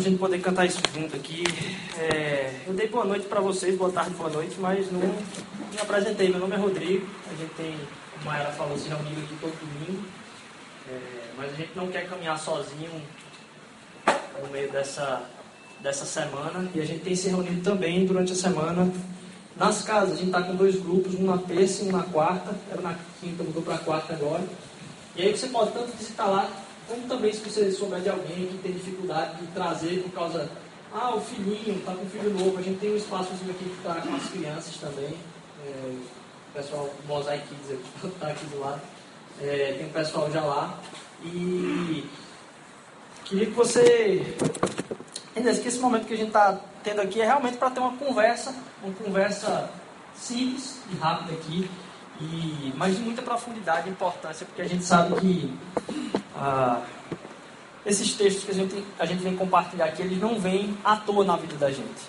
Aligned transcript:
a 0.00 0.02
gente 0.02 0.18
poder 0.18 0.40
cantar 0.40 0.64
isso 0.64 0.80
junto 0.94 1.14
aqui. 1.14 1.44
É, 1.98 2.54
eu 2.66 2.72
dei 2.72 2.88
boa 2.88 3.04
noite 3.04 3.26
para 3.26 3.40
vocês, 3.40 3.76
boa 3.76 3.92
tarde, 3.92 4.14
boa 4.14 4.30
noite, 4.30 4.56
mas 4.58 4.90
não 4.90 5.00
me 5.00 5.78
apresentei. 5.78 6.30
Meu 6.30 6.38
nome 6.38 6.54
é 6.54 6.58
Rodrigo, 6.58 7.06
a 7.30 7.34
gente 7.36 7.54
tem, 7.54 7.74
como 8.12 8.30
a 8.30 8.32
Mayara 8.32 8.52
falou, 8.52 8.78
se 8.78 8.88
reunido 8.88 9.20
aqui 9.20 9.36
todo 9.38 9.52
domingo. 9.60 10.02
É, 10.88 10.98
mas 11.36 11.52
a 11.52 11.54
gente 11.54 11.72
não 11.76 11.88
quer 11.88 12.08
caminhar 12.08 12.38
sozinho 12.38 12.90
no 14.42 14.48
meio 14.50 14.72
dessa, 14.72 15.22
dessa 15.80 16.06
semana. 16.06 16.66
E 16.74 16.80
a 16.80 16.84
gente 16.86 17.04
tem 17.04 17.14
se 17.14 17.28
reunido 17.28 17.60
também 17.60 18.06
durante 18.06 18.32
a 18.32 18.36
semana 18.36 18.90
nas 19.54 19.82
casas. 19.82 20.14
A 20.14 20.16
gente 20.16 20.28
está 20.28 20.42
com 20.42 20.56
dois 20.56 20.76
grupos, 20.76 21.14
um 21.14 21.24
na 21.24 21.36
terça 21.36 21.84
e 21.84 21.88
um 21.88 21.92
na 21.92 22.04
quarta. 22.04 22.54
Era 22.70 22.80
na 22.80 22.96
quinta, 23.20 23.44
mudou 23.44 23.62
para 23.62 23.76
quarta 23.76 24.14
agora. 24.14 24.44
E 25.14 25.20
aí 25.20 25.36
você 25.36 25.48
pode 25.48 25.72
tanto 25.72 25.94
visitar 25.94 26.24
lá 26.24 26.50
como 26.90 27.06
também, 27.06 27.32
se 27.32 27.40
você 27.40 27.70
souber 27.70 28.00
de 28.00 28.10
alguém 28.10 28.48
que 28.48 28.58
tem 28.62 28.72
dificuldade 28.72 29.36
de 29.36 29.46
trazer 29.48 30.02
por 30.02 30.12
causa. 30.12 30.50
Ah, 30.92 31.14
o 31.14 31.20
filhinho, 31.20 31.78
está 31.78 31.92
com 31.92 32.02
um 32.02 32.10
filho 32.10 32.30
novo. 32.30 32.58
A 32.58 32.62
gente 32.62 32.80
tem 32.80 32.92
um 32.92 32.96
espaçozinho 32.96 33.52
aqui 33.52 33.64
que 33.64 33.76
está 33.76 33.94
com 33.94 34.12
as 34.16 34.28
crianças 34.28 34.76
também. 34.76 35.16
É, 35.64 35.94
o 35.94 36.52
pessoal, 36.52 36.90
o 37.04 37.06
Mosaic 37.06 37.46
Kids 37.46 37.78
está 38.04 38.26
aqui 38.26 38.44
do 38.46 38.58
lado. 38.58 38.80
É, 39.40 39.76
tem 39.78 39.86
um 39.86 39.92
pessoal 39.92 40.28
já 40.32 40.42
lá. 40.42 40.78
E 41.24 42.04
queria 43.24 43.46
que 43.46 43.52
você 43.52 44.36
que 45.62 45.68
esse 45.68 45.78
momento 45.78 46.06
que 46.06 46.14
a 46.14 46.16
gente 46.16 46.28
está 46.28 46.58
tendo 46.82 47.00
aqui 47.00 47.20
é 47.20 47.24
realmente 47.24 47.56
para 47.56 47.70
ter 47.70 47.80
uma 47.80 47.96
conversa, 47.96 48.54
uma 48.82 48.92
conversa 48.94 49.70
simples 50.14 50.80
e 50.92 50.96
rápida 50.96 51.32
aqui, 51.32 51.70
e, 52.20 52.72
mas 52.76 52.96
de 52.96 53.02
muita 53.02 53.22
profundidade 53.22 53.88
e 53.88 53.92
importância, 53.92 54.44
porque 54.44 54.60
a 54.60 54.68
gente 54.68 54.84
sabe 54.84 55.14
que 55.20 55.58
ah, 56.40 56.80
esses 57.84 58.14
textos 58.14 58.44
que 58.44 58.50
a 58.50 58.54
gente, 58.54 58.84
a 58.98 59.04
gente 59.04 59.22
vem 59.22 59.36
compartilhar 59.36 59.84
aqui, 59.84 60.00
eles 60.00 60.18
não 60.18 60.40
vêm 60.40 60.76
à 60.82 60.96
toa 60.96 61.24
na 61.24 61.36
vida 61.36 61.54
da 61.56 61.70
gente. 61.70 62.08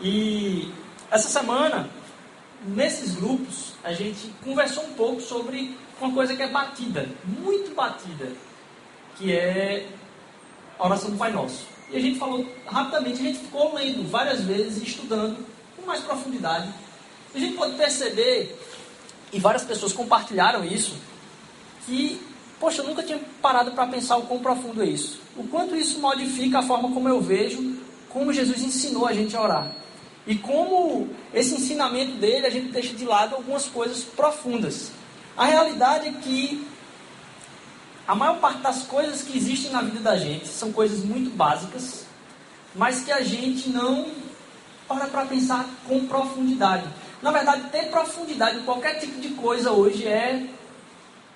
E 0.00 0.72
essa 1.10 1.28
semana, 1.28 1.90
nesses 2.64 3.16
grupos, 3.16 3.74
a 3.82 3.92
gente 3.92 4.32
conversou 4.44 4.84
um 4.84 4.92
pouco 4.94 5.20
sobre 5.20 5.76
uma 6.00 6.12
coisa 6.12 6.36
que 6.36 6.42
é 6.42 6.48
batida, 6.48 7.08
muito 7.24 7.74
batida, 7.74 8.30
que 9.16 9.32
é 9.32 9.88
a 10.78 10.86
oração 10.86 11.10
do 11.10 11.16
Pai 11.16 11.32
Nosso. 11.32 11.66
E 11.90 11.96
a 11.96 12.00
gente 12.00 12.18
falou 12.18 12.46
rapidamente, 12.66 13.20
a 13.20 13.24
gente 13.24 13.38
ficou 13.38 13.74
lendo 13.74 14.08
várias 14.08 14.42
vezes, 14.42 14.82
estudando 14.82 15.44
com 15.76 15.86
mais 15.86 16.00
profundidade. 16.00 16.72
E 17.34 17.38
a 17.38 17.40
gente 17.40 17.56
pode 17.56 17.76
perceber, 17.76 18.56
e 19.32 19.40
várias 19.40 19.64
pessoas 19.64 19.92
compartilharam 19.92 20.64
isso, 20.64 20.96
que 21.84 22.20
Poxa, 22.58 22.82
eu 22.82 22.86
nunca 22.86 23.02
tinha 23.02 23.20
parado 23.42 23.72
para 23.72 23.86
pensar 23.86 24.16
o 24.16 24.22
quão 24.22 24.40
profundo 24.40 24.82
é 24.82 24.86
isso. 24.86 25.20
O 25.36 25.44
quanto 25.44 25.76
isso 25.76 25.98
modifica 25.98 26.60
a 26.60 26.62
forma 26.62 26.90
como 26.90 27.08
eu 27.08 27.20
vejo 27.20 27.76
como 28.16 28.32
Jesus 28.32 28.62
ensinou 28.62 29.06
a 29.06 29.12
gente 29.12 29.36
a 29.36 29.42
orar. 29.42 29.72
E 30.26 30.36
como 30.36 31.10
esse 31.34 31.54
ensinamento 31.54 32.12
dele 32.12 32.46
a 32.46 32.50
gente 32.50 32.72
deixa 32.72 32.94
de 32.94 33.04
lado 33.04 33.34
algumas 33.34 33.66
coisas 33.66 34.04
profundas. 34.04 34.90
A 35.36 35.44
realidade 35.44 36.08
é 36.08 36.12
que 36.12 36.66
a 38.08 38.14
maior 38.14 38.38
parte 38.38 38.60
das 38.60 38.84
coisas 38.84 39.20
que 39.20 39.36
existem 39.36 39.70
na 39.70 39.82
vida 39.82 40.00
da 40.00 40.16
gente 40.16 40.48
são 40.48 40.72
coisas 40.72 41.04
muito 41.04 41.28
básicas, 41.28 42.06
mas 42.74 43.04
que 43.04 43.12
a 43.12 43.20
gente 43.20 43.68
não 43.68 44.10
para 44.88 45.08
para 45.08 45.26
pensar 45.26 45.68
com 45.86 46.06
profundidade. 46.06 46.88
Na 47.20 47.30
verdade, 47.30 47.68
ter 47.70 47.90
profundidade 47.90 48.60
em 48.60 48.62
qualquer 48.62 48.98
tipo 48.98 49.20
de 49.20 49.28
coisa 49.30 49.72
hoje 49.72 50.06
é 50.06 50.46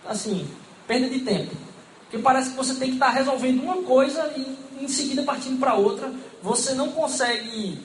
assim, 0.06 0.48
perda 0.90 1.08
de 1.08 1.20
tempo. 1.20 1.54
Porque 2.02 2.18
parece 2.18 2.50
que 2.50 2.56
você 2.56 2.74
tem 2.74 2.88
que 2.88 2.94
estar 2.94 3.10
resolvendo 3.10 3.62
uma 3.62 3.76
coisa 3.82 4.28
e 4.36 4.84
em 4.84 4.88
seguida 4.88 5.22
partindo 5.22 5.60
para 5.60 5.74
outra. 5.74 6.12
Você 6.42 6.74
não 6.74 6.88
consegue 6.90 7.78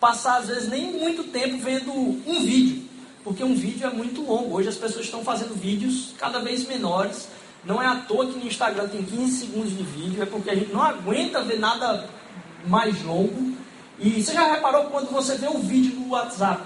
passar, 0.00 0.38
às 0.38 0.48
vezes, 0.48 0.70
nem 0.70 0.90
muito 0.92 1.24
tempo 1.24 1.58
vendo 1.58 1.92
um 1.92 2.40
vídeo. 2.42 2.84
Porque 3.22 3.44
um 3.44 3.54
vídeo 3.54 3.86
é 3.86 3.90
muito 3.90 4.22
longo. 4.22 4.56
Hoje 4.56 4.70
as 4.70 4.76
pessoas 4.76 5.04
estão 5.04 5.22
fazendo 5.22 5.54
vídeos 5.54 6.14
cada 6.18 6.38
vez 6.38 6.66
menores. 6.66 7.28
Não 7.62 7.82
é 7.82 7.86
à 7.86 7.96
toa 7.96 8.26
que 8.26 8.38
no 8.38 8.46
Instagram 8.46 8.88
tem 8.88 9.02
15 9.02 9.32
segundos 9.32 9.76
de 9.76 9.82
vídeo, 9.82 10.22
é 10.22 10.26
porque 10.26 10.50
a 10.50 10.54
gente 10.54 10.72
não 10.72 10.82
aguenta 10.82 11.42
ver 11.42 11.58
nada 11.58 12.08
mais 12.66 13.02
longo. 13.02 13.52
E 13.98 14.22
você 14.22 14.32
já 14.32 14.50
reparou 14.50 14.84
quando 14.84 15.10
você 15.10 15.36
vê 15.36 15.48
um 15.48 15.60
vídeo 15.60 15.94
no 16.00 16.08
WhatsApp 16.10 16.62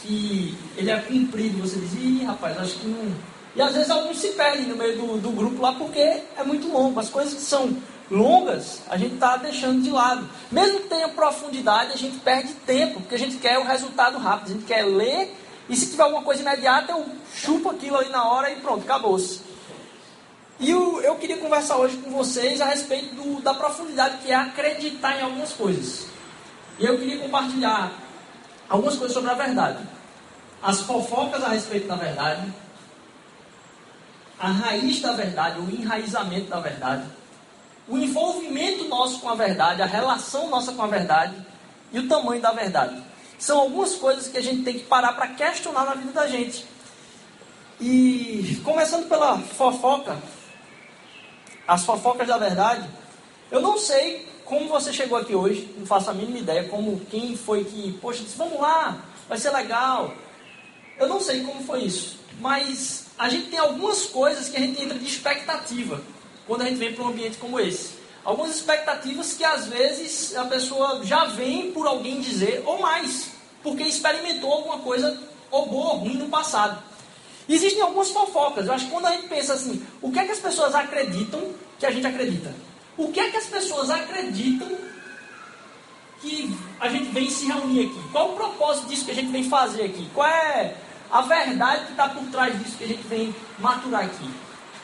que 0.00 0.56
ele 0.76 0.90
é 0.90 0.98
comprido, 1.00 1.60
você 1.60 1.78
diz, 1.78 1.94
ih 1.94 2.24
rapaz, 2.24 2.58
acho 2.58 2.80
que 2.80 2.88
não, 2.88 3.12
e 3.54 3.60
às 3.60 3.74
vezes 3.74 3.90
alguns 3.90 4.18
se 4.18 4.28
perdem 4.30 4.66
no 4.66 4.76
meio 4.76 4.96
do, 4.96 5.18
do 5.18 5.30
grupo 5.30 5.60
lá 5.60 5.74
porque 5.74 5.98
é 6.00 6.44
muito 6.44 6.68
longo. 6.68 6.98
As 6.98 7.10
coisas 7.10 7.34
que 7.34 7.40
são 7.40 7.76
longas, 8.10 8.80
a 8.88 8.96
gente 8.96 9.14
está 9.14 9.36
deixando 9.36 9.82
de 9.82 9.90
lado. 9.90 10.28
Mesmo 10.50 10.80
que 10.80 10.88
tenha 10.88 11.08
profundidade, 11.08 11.92
a 11.92 11.96
gente 11.96 12.18
perde 12.18 12.54
tempo, 12.66 13.00
porque 13.00 13.14
a 13.14 13.18
gente 13.18 13.36
quer 13.36 13.58
o 13.58 13.64
resultado 13.64 14.18
rápido. 14.18 14.50
A 14.50 14.54
gente 14.54 14.64
quer 14.64 14.84
ler 14.84 15.36
e 15.68 15.76
se 15.76 15.90
tiver 15.90 16.02
alguma 16.02 16.22
coisa 16.22 16.42
imediata, 16.42 16.92
eu 16.92 17.06
chupo 17.34 17.70
aquilo 17.70 17.96
ali 17.96 18.08
na 18.08 18.24
hora 18.24 18.50
e 18.50 18.56
pronto, 18.56 18.82
acabou-se. 18.82 19.40
E 20.58 20.70
eu, 20.70 21.00
eu, 21.00 21.16
queria 21.16 21.38
conversar 21.38 21.76
hoje 21.76 21.96
com 21.96 22.10
vocês 22.10 22.60
a 22.60 22.66
respeito 22.66 23.14
do, 23.14 23.40
da 23.40 23.54
profundidade 23.54 24.18
que 24.18 24.30
é 24.30 24.34
acreditar 24.34 25.18
em 25.18 25.22
algumas 25.22 25.52
coisas. 25.52 26.06
E 26.78 26.84
eu 26.84 26.98
queria 26.98 27.18
compartilhar 27.18 27.92
algumas 28.68 28.96
coisas 28.96 29.12
sobre 29.14 29.30
a 29.30 29.34
verdade. 29.34 29.82
As 30.62 30.80
fofocas 30.80 31.42
a 31.42 31.48
respeito 31.48 31.88
da 31.88 31.96
verdade, 31.96 32.52
a 34.42 34.48
raiz 34.48 35.00
da 35.00 35.12
verdade, 35.12 35.60
o 35.60 35.70
enraizamento 35.70 36.50
da 36.50 36.58
verdade, 36.58 37.06
o 37.86 37.96
envolvimento 37.96 38.88
nosso 38.88 39.20
com 39.20 39.28
a 39.28 39.36
verdade, 39.36 39.80
a 39.80 39.86
relação 39.86 40.50
nossa 40.50 40.72
com 40.72 40.82
a 40.82 40.88
verdade 40.88 41.36
e 41.92 42.00
o 42.00 42.08
tamanho 42.08 42.42
da 42.42 42.50
verdade. 42.50 43.00
São 43.38 43.60
algumas 43.60 43.94
coisas 43.94 44.26
que 44.26 44.36
a 44.36 44.42
gente 44.42 44.64
tem 44.64 44.74
que 44.74 44.84
parar 44.84 45.12
para 45.12 45.28
questionar 45.28 45.84
na 45.84 45.94
vida 45.94 46.10
da 46.10 46.26
gente. 46.26 46.66
E 47.80 48.60
começando 48.64 49.08
pela 49.08 49.38
fofoca, 49.38 50.18
as 51.66 51.84
fofocas 51.84 52.26
da 52.26 52.36
verdade, 52.36 52.88
eu 53.48 53.60
não 53.60 53.78
sei 53.78 54.28
como 54.44 54.68
você 54.68 54.92
chegou 54.92 55.18
aqui 55.18 55.36
hoje, 55.36 55.72
não 55.78 55.86
faço 55.86 56.10
a 56.10 56.14
mínima 56.14 56.38
ideia 56.38 56.68
como 56.68 56.98
quem 57.06 57.36
foi 57.36 57.64
que, 57.64 57.92
poxa, 58.00 58.24
disse, 58.24 58.36
vamos 58.36 58.60
lá, 58.60 59.04
vai 59.28 59.38
ser 59.38 59.50
legal. 59.50 60.12
Eu 60.98 61.06
não 61.06 61.20
sei 61.20 61.44
como 61.44 61.62
foi 61.62 61.84
isso, 61.84 62.18
mas 62.40 63.01
a 63.18 63.28
gente 63.28 63.48
tem 63.48 63.58
algumas 63.58 64.06
coisas 64.06 64.48
que 64.48 64.56
a 64.56 64.60
gente 64.60 64.82
entra 64.82 64.98
de 64.98 65.06
expectativa 65.06 66.02
quando 66.46 66.62
a 66.62 66.64
gente 66.64 66.78
vem 66.78 66.92
para 66.92 67.04
um 67.04 67.08
ambiente 67.08 67.38
como 67.38 67.58
esse. 67.60 67.90
Algumas 68.24 68.54
expectativas 68.54 69.34
que 69.34 69.44
às 69.44 69.66
vezes 69.66 70.36
a 70.36 70.44
pessoa 70.44 71.04
já 71.04 71.24
vem 71.24 71.72
por 71.72 71.86
alguém 71.86 72.20
dizer, 72.20 72.62
ou 72.64 72.80
mais, 72.80 73.30
porque 73.62 73.82
experimentou 73.82 74.52
alguma 74.52 74.78
coisa 74.78 75.20
ou 75.50 75.66
boa 75.66 75.92
ou 75.92 75.96
ruim 75.98 76.14
no 76.14 76.28
passado. 76.28 76.82
Existem 77.48 77.82
algumas 77.82 78.10
fofocas. 78.10 78.66
Eu 78.66 78.72
acho 78.72 78.86
que 78.86 78.90
quando 78.90 79.06
a 79.06 79.12
gente 79.12 79.28
pensa 79.28 79.54
assim, 79.54 79.84
o 80.00 80.10
que 80.10 80.18
é 80.18 80.24
que 80.24 80.32
as 80.32 80.38
pessoas 80.38 80.74
acreditam 80.74 81.52
que 81.78 81.86
a 81.86 81.90
gente 81.90 82.06
acredita? 82.06 82.54
O 82.96 83.10
que 83.10 83.20
é 83.20 83.30
que 83.30 83.36
as 83.36 83.46
pessoas 83.46 83.90
acreditam 83.90 84.70
que 86.20 86.56
a 86.78 86.88
gente 86.88 87.10
vem 87.10 87.28
se 87.28 87.46
reunir 87.46 87.86
aqui? 87.86 88.00
Qual 88.12 88.32
o 88.32 88.36
propósito 88.36 88.88
disso 88.88 89.04
que 89.04 89.10
a 89.10 89.14
gente 89.14 89.32
vem 89.32 89.48
fazer 89.48 89.82
aqui? 89.82 90.08
Qual 90.14 90.26
é 90.26 90.76
a 91.12 91.20
verdade 91.20 91.84
que 91.84 91.90
está 91.90 92.08
por 92.08 92.24
trás 92.30 92.58
disso 92.58 92.78
que 92.78 92.84
a 92.84 92.86
gente 92.86 93.06
vem 93.06 93.34
maturar 93.58 94.06
aqui. 94.06 94.30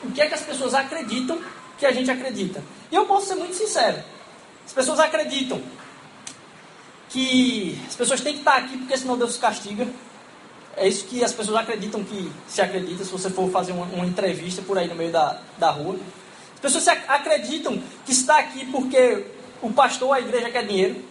O 0.03 0.11
que 0.11 0.21
é 0.21 0.27
que 0.27 0.35
as 0.35 0.43
pessoas 0.43 0.75
acreditam 0.75 1.41
que 1.75 1.87
a 1.87 1.91
gente 1.91 2.11
acredita? 2.11 2.63
E 2.91 2.95
eu 2.95 3.07
posso 3.07 3.25
ser 3.25 3.35
muito 3.35 3.55
sincero. 3.55 3.97
As 4.63 4.71
pessoas 4.71 4.99
acreditam 4.99 5.59
que 7.09 7.81
as 7.87 7.95
pessoas 7.95 8.21
têm 8.21 8.33
que 8.33 8.39
estar 8.39 8.57
aqui 8.57 8.77
porque 8.77 8.95
senão 8.95 9.17
Deus 9.17 9.37
castiga. 9.37 9.87
É 10.77 10.87
isso 10.87 11.05
que 11.05 11.23
as 11.23 11.33
pessoas 11.33 11.57
acreditam 11.57 12.03
que 12.03 12.31
se 12.47 12.61
acredita 12.61 13.03
se 13.03 13.11
você 13.11 13.31
for 13.31 13.49
fazer 13.49 13.71
uma, 13.71 13.85
uma 13.87 14.05
entrevista 14.05 14.61
por 14.61 14.77
aí 14.77 14.87
no 14.87 14.93
meio 14.93 15.11
da, 15.11 15.41
da 15.57 15.71
rua. 15.71 15.97
As 16.53 16.59
pessoas 16.59 16.87
acreditam 16.87 17.81
que 18.05 18.11
está 18.11 18.37
aqui 18.37 18.67
porque 18.67 19.25
o 19.63 19.73
pastor, 19.73 20.13
a 20.13 20.19
igreja 20.19 20.51
quer 20.51 20.63
dinheiro. 20.63 21.03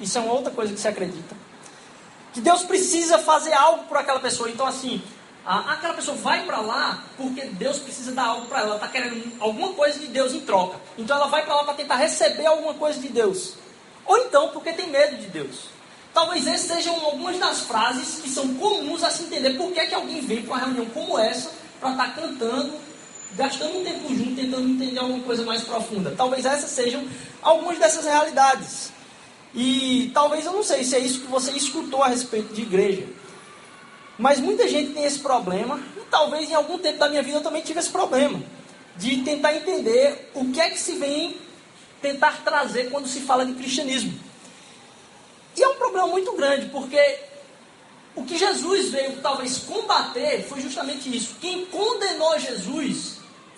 Isso 0.00 0.16
é 0.16 0.20
uma 0.20 0.32
outra 0.32 0.52
coisa 0.52 0.72
que 0.72 0.80
se 0.80 0.86
acredita 0.86 1.43
que 2.34 2.40
Deus 2.40 2.64
precisa 2.64 3.16
fazer 3.16 3.52
algo 3.52 3.84
por 3.84 3.96
aquela 3.96 4.18
pessoa. 4.18 4.50
Então, 4.50 4.66
assim, 4.66 5.00
a, 5.46 5.72
aquela 5.74 5.94
pessoa 5.94 6.16
vai 6.16 6.44
para 6.44 6.60
lá 6.60 7.04
porque 7.16 7.42
Deus 7.42 7.78
precisa 7.78 8.10
dar 8.10 8.24
algo 8.26 8.46
para 8.46 8.58
ela. 8.58 8.66
Ela 8.66 8.74
está 8.74 8.88
querendo 8.88 9.32
alguma 9.40 9.72
coisa 9.72 10.00
de 10.00 10.08
Deus 10.08 10.34
em 10.34 10.40
troca. 10.40 10.80
Então, 10.98 11.16
ela 11.16 11.28
vai 11.28 11.44
para 11.44 11.54
lá 11.54 11.64
para 11.64 11.74
tentar 11.74 11.94
receber 11.94 12.44
alguma 12.46 12.74
coisa 12.74 12.98
de 12.98 13.08
Deus. 13.08 13.54
Ou 14.04 14.18
então, 14.18 14.48
porque 14.48 14.72
tem 14.72 14.90
medo 14.90 15.16
de 15.16 15.28
Deus. 15.28 15.66
Talvez 16.12 16.46
essas 16.46 16.76
sejam 16.76 16.94
algumas 17.04 17.38
das 17.38 17.60
frases 17.60 18.20
que 18.20 18.28
são 18.28 18.52
comuns 18.54 19.04
a 19.04 19.10
se 19.10 19.22
entender. 19.22 19.56
Por 19.56 19.72
que, 19.72 19.78
é 19.80 19.86
que 19.86 19.94
alguém 19.94 20.20
vem 20.20 20.42
para 20.42 20.54
uma 20.54 20.64
reunião 20.64 20.86
como 20.86 21.18
essa 21.18 21.52
para 21.80 21.90
estar 21.92 22.04
tá 22.04 22.20
cantando, 22.20 22.72
gastando 23.36 23.78
um 23.78 23.84
tempo 23.84 24.08
junto, 24.14 24.36
tentando 24.36 24.68
entender 24.68 24.98
alguma 24.98 25.22
coisa 25.22 25.44
mais 25.44 25.62
profunda? 25.62 26.14
Talvez 26.16 26.44
essas 26.44 26.70
sejam 26.70 27.04
algumas 27.42 27.78
dessas 27.78 28.04
realidades. 28.04 28.92
E 29.54 30.10
talvez 30.12 30.44
eu 30.44 30.52
não 30.52 30.64
sei 30.64 30.82
se 30.82 30.96
é 30.96 30.98
isso 30.98 31.20
que 31.20 31.26
você 31.28 31.52
escutou 31.52 32.02
a 32.02 32.08
respeito 32.08 32.52
de 32.52 32.62
igreja. 32.62 33.06
Mas 34.18 34.40
muita 34.40 34.68
gente 34.68 34.92
tem 34.92 35.04
esse 35.04 35.18
problema, 35.18 35.80
e 35.96 36.00
talvez 36.10 36.50
em 36.50 36.54
algum 36.54 36.78
tempo 36.78 36.98
da 36.98 37.08
minha 37.08 37.22
vida 37.22 37.38
eu 37.38 37.42
também 37.42 37.62
tive 37.62 37.78
esse 37.78 37.90
problema, 37.90 38.42
de 38.96 39.22
tentar 39.22 39.54
entender 39.54 40.30
o 40.34 40.50
que 40.52 40.60
é 40.60 40.70
que 40.70 40.78
se 40.78 40.96
vem 40.96 41.36
tentar 42.00 42.42
trazer 42.44 42.90
quando 42.90 43.08
se 43.08 43.20
fala 43.20 43.46
de 43.46 43.54
cristianismo. 43.54 44.12
E 45.56 45.62
é 45.62 45.68
um 45.68 45.76
problema 45.76 46.08
muito 46.08 46.32
grande, 46.32 46.66
porque 46.66 47.18
o 48.14 48.24
que 48.24 48.36
Jesus 48.36 48.90
veio 48.90 49.16
talvez 49.20 49.58
combater 49.58 50.44
foi 50.48 50.60
justamente 50.60 51.14
isso. 51.14 51.36
Quem 51.40 51.64
condenou 51.66 52.38
Jesus 52.38 53.13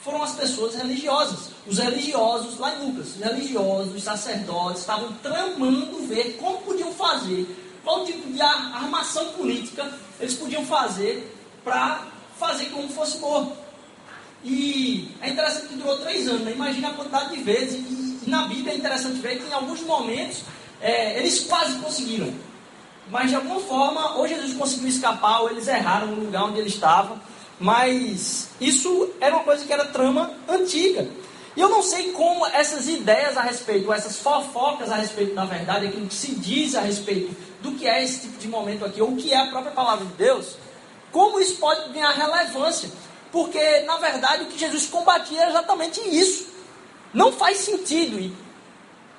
foram 0.07 0.23
as 0.23 0.37
pessoas 0.37 0.77
religiosas. 0.77 1.51
Os 1.67 1.79
religiosos, 1.79 2.59
lá 2.59 2.77
em 2.77 2.87
Lucas, 2.87 3.09
os 3.09 3.21
religiosos, 3.21 3.95
os 3.95 4.03
sacerdotes, 4.05 4.81
estavam 4.81 5.13
tramando 5.15 6.07
ver 6.07 6.37
como 6.39 6.59
podiam 6.59 6.93
fazer, 6.93 7.45
qual 7.83 8.05
tipo 8.05 8.33
de 8.33 8.41
armação 8.41 9.27
política 9.33 9.93
eles 10.21 10.35
podiam 10.35 10.65
fazer 10.65 11.37
para 11.65 12.07
fazer 12.39 12.67
como 12.67 12.89
fosse 12.89 13.19
morto. 13.19 13.53
E 14.45 15.11
é 15.21 15.31
interessante 15.31 15.67
que 15.67 15.75
durou 15.75 15.99
três 15.99 16.29
anos, 16.29 16.43
né? 16.43 16.53
imagina 16.53 16.89
a 16.89 16.95
quantidade 16.95 17.37
de 17.37 17.43
vezes. 17.43 17.75
E, 17.75 18.21
e, 18.25 18.31
na 18.31 18.47
Bíblia 18.47 18.75
é 18.75 18.77
interessante 18.77 19.19
ver 19.19 19.41
que 19.41 19.49
em 19.49 19.53
alguns 19.53 19.81
momentos 19.81 20.43
é, 20.81 21.19
eles 21.19 21.41
quase 21.41 21.77
conseguiram. 21.81 22.33
Mas 23.11 23.31
de 23.31 23.37
alguma 23.37 23.59
forma, 23.61 24.17
ou 24.17 24.29
Jesus 24.29 24.55
conseguiu 24.55 24.89
escapar, 24.89 25.43
ou 25.43 25.51
eles 25.51 25.67
erraram 25.67 26.09
no 26.09 26.25
lugar 26.25 26.45
onde 26.45 26.61
ele 26.61 26.69
estava. 26.69 27.21
Mas 27.59 28.49
isso 28.61 29.11
era 29.21 29.35
uma 29.35 29.45
coisa 29.45 29.65
que 29.65 29.73
era 29.73 29.87
trama 29.87 30.33
antiga. 30.49 31.09
E 31.57 31.61
eu 31.61 31.71
não 31.71 31.83
sei 31.83 32.13
como 32.13 32.47
essas 32.47 32.87
ideias 32.87 33.37
a 33.37 33.41
respeito, 33.41 33.91
essas 33.91 34.19
fofocas 34.19 34.91
a 34.91 34.97
respeito 34.97 35.35
da 35.35 35.47
verdade, 35.47 35.87
aquilo 35.87 36.07
que 36.07 36.15
se 36.15 36.35
diz 36.35 36.75
a 36.75 36.83
respeito 36.83 37.35
do 37.63 37.73
que 37.73 37.89
é 37.89 38.05
esse 38.05 38.21
tipo 38.21 38.39
de 38.39 38.47
momento 38.47 38.85
aqui, 38.85 39.01
ou 39.01 39.13
o 39.13 39.17
que 39.17 39.33
é 39.33 39.39
a 39.39 39.47
própria 39.47 39.73
palavra 39.73 40.05
de 40.05 40.13
Deus, 40.13 40.57
como 41.11 41.41
isso 41.41 41.57
pode 41.57 41.91
ganhar 41.95 42.11
relevância. 42.11 42.91
Porque, 43.33 43.81
na 43.81 43.97
verdade, 43.97 44.45
o 44.45 44.47
que 44.47 44.59
Jesus 44.59 44.87
combatia 44.87 45.45
é 45.45 45.49
exatamente 45.49 46.01
isso. 46.01 46.47
Não 47.13 47.33
faz 47.33 47.59
sentido. 47.59 48.19
E 48.19 48.33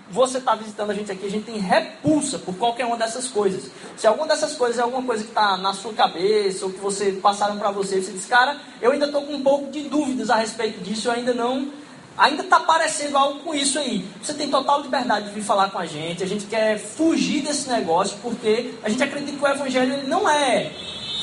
você 0.10 0.38
está 0.38 0.56
visitando 0.56 0.92
a 0.92 0.94
gente 0.94 1.12
aqui, 1.12 1.26
a 1.26 1.30
gente 1.30 1.46
tem 1.46 1.58
repulsa 1.58 2.40
por 2.40 2.56
qualquer 2.56 2.86
uma 2.86 2.98
dessas 2.98 3.28
coisas. 3.28 3.70
Se 3.96 4.08
alguma 4.08 4.28
dessas 4.28 4.54
coisas 4.54 4.80
é 4.80 4.82
alguma 4.82 5.04
coisa 5.04 5.24
que 5.24 5.30
está 5.30 5.58
na 5.58 5.74
sua 5.74 5.94
cabeça, 5.94 6.66
ou 6.66 6.72
que 6.72 6.80
você 6.80 7.12
passaram 7.14 7.58
para 7.58 7.72
você, 7.72 8.02
você 8.02 8.12
diz, 8.12 8.26
cara, 8.26 8.58
eu 8.82 8.92
ainda 8.92 9.06
estou 9.06 9.24
com 9.24 9.34
um 9.34 9.44
pouco 9.44 9.70
de 9.70 9.84
dúvidas 9.84 10.30
a 10.30 10.36
respeito 10.36 10.82
disso, 10.82 11.10
eu 11.10 11.14
ainda 11.14 11.34
não. 11.34 11.72
Ainda 12.18 12.42
está 12.42 12.60
parecendo 12.62 13.16
algo 13.16 13.42
com 13.42 13.54
isso 13.54 13.78
aí. 13.78 14.04
Você 14.22 14.34
tem 14.34 14.50
total 14.50 14.82
liberdade 14.82 15.28
de 15.28 15.36
vir 15.36 15.44
falar 15.44 15.70
com 15.70 15.78
a 15.78 15.86
gente. 15.86 16.24
A 16.24 16.28
gente 16.28 16.48
quer 16.48 16.80
fugir 16.80 17.44
desse 17.44 17.70
negócio 17.70 18.18
porque 18.24 18.74
a 18.84 18.90
gente 18.90 19.04
acredita 19.04 19.38
que 19.38 19.44
o 19.44 19.48
evangelho 19.48 20.08
não 20.08 20.28
é 20.28 20.72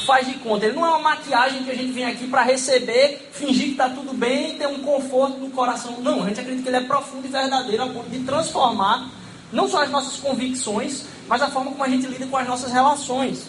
faz 0.04 0.26
de 0.26 0.34
conta. 0.34 0.66
Ele 0.66 0.74
não 0.74 0.86
é 0.86 0.90
uma 0.90 0.98
maquiagem 0.98 1.64
que 1.64 1.70
a 1.70 1.74
gente 1.74 1.92
vem 1.92 2.04
aqui 2.04 2.26
para 2.26 2.42
receber, 2.42 3.28
fingir 3.32 3.66
que 3.66 3.72
está 3.72 3.88
tudo 3.88 4.12
bem 4.12 4.50
e 4.50 4.58
ter 4.58 4.66
um 4.66 4.80
conforto 4.80 5.38
no 5.38 5.50
coração. 5.50 6.00
Não, 6.00 6.22
a 6.22 6.28
gente 6.28 6.40
acredita 6.40 6.62
que 6.62 6.68
ele 6.68 6.84
é 6.84 6.86
profundo 6.86 7.26
e 7.26 7.30
verdadeiro 7.30 7.82
a 7.82 7.86
ponto 7.88 8.08
de 8.10 8.20
transformar 8.20 9.10
não 9.52 9.68
só 9.68 9.82
as 9.82 9.90
nossas 9.90 10.16
convicções, 10.16 11.04
mas 11.28 11.40
a 11.40 11.48
forma 11.48 11.70
como 11.70 11.84
a 11.84 11.88
gente 11.88 12.06
lida 12.06 12.26
com 12.26 12.36
as 12.36 12.46
nossas 12.46 12.72
relações. 12.72 13.48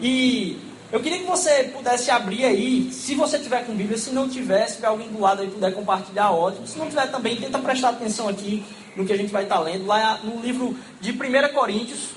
E 0.00 0.58
eu 0.92 1.00
queria 1.00 1.18
que 1.18 1.24
você 1.24 1.64
pudesse 1.64 2.10
abrir 2.10 2.44
aí, 2.44 2.90
se 2.92 3.14
você 3.14 3.38
tiver 3.38 3.64
com 3.64 3.74
Bíblia, 3.74 3.96
se 3.96 4.10
não 4.10 4.28
tiver, 4.28 4.66
se 4.66 4.76
tiver 4.76 4.88
alguém 4.88 5.08
do 5.08 5.20
lado 5.20 5.42
aí 5.42 5.48
puder 5.48 5.72
compartilhar, 5.74 6.30
ótimo. 6.32 6.66
Se 6.66 6.78
não 6.78 6.88
tiver 6.88 7.10
também, 7.10 7.36
tenta 7.36 7.58
prestar 7.58 7.90
atenção 7.90 8.28
aqui 8.28 8.64
no 8.94 9.04
que 9.04 9.12
a 9.12 9.16
gente 9.16 9.32
vai 9.32 9.44
estar 9.44 9.58
lendo, 9.60 9.86
lá 9.86 10.20
no 10.24 10.40
livro 10.40 10.76
de 11.00 11.12
1 11.12 11.54
Coríntios, 11.54 12.10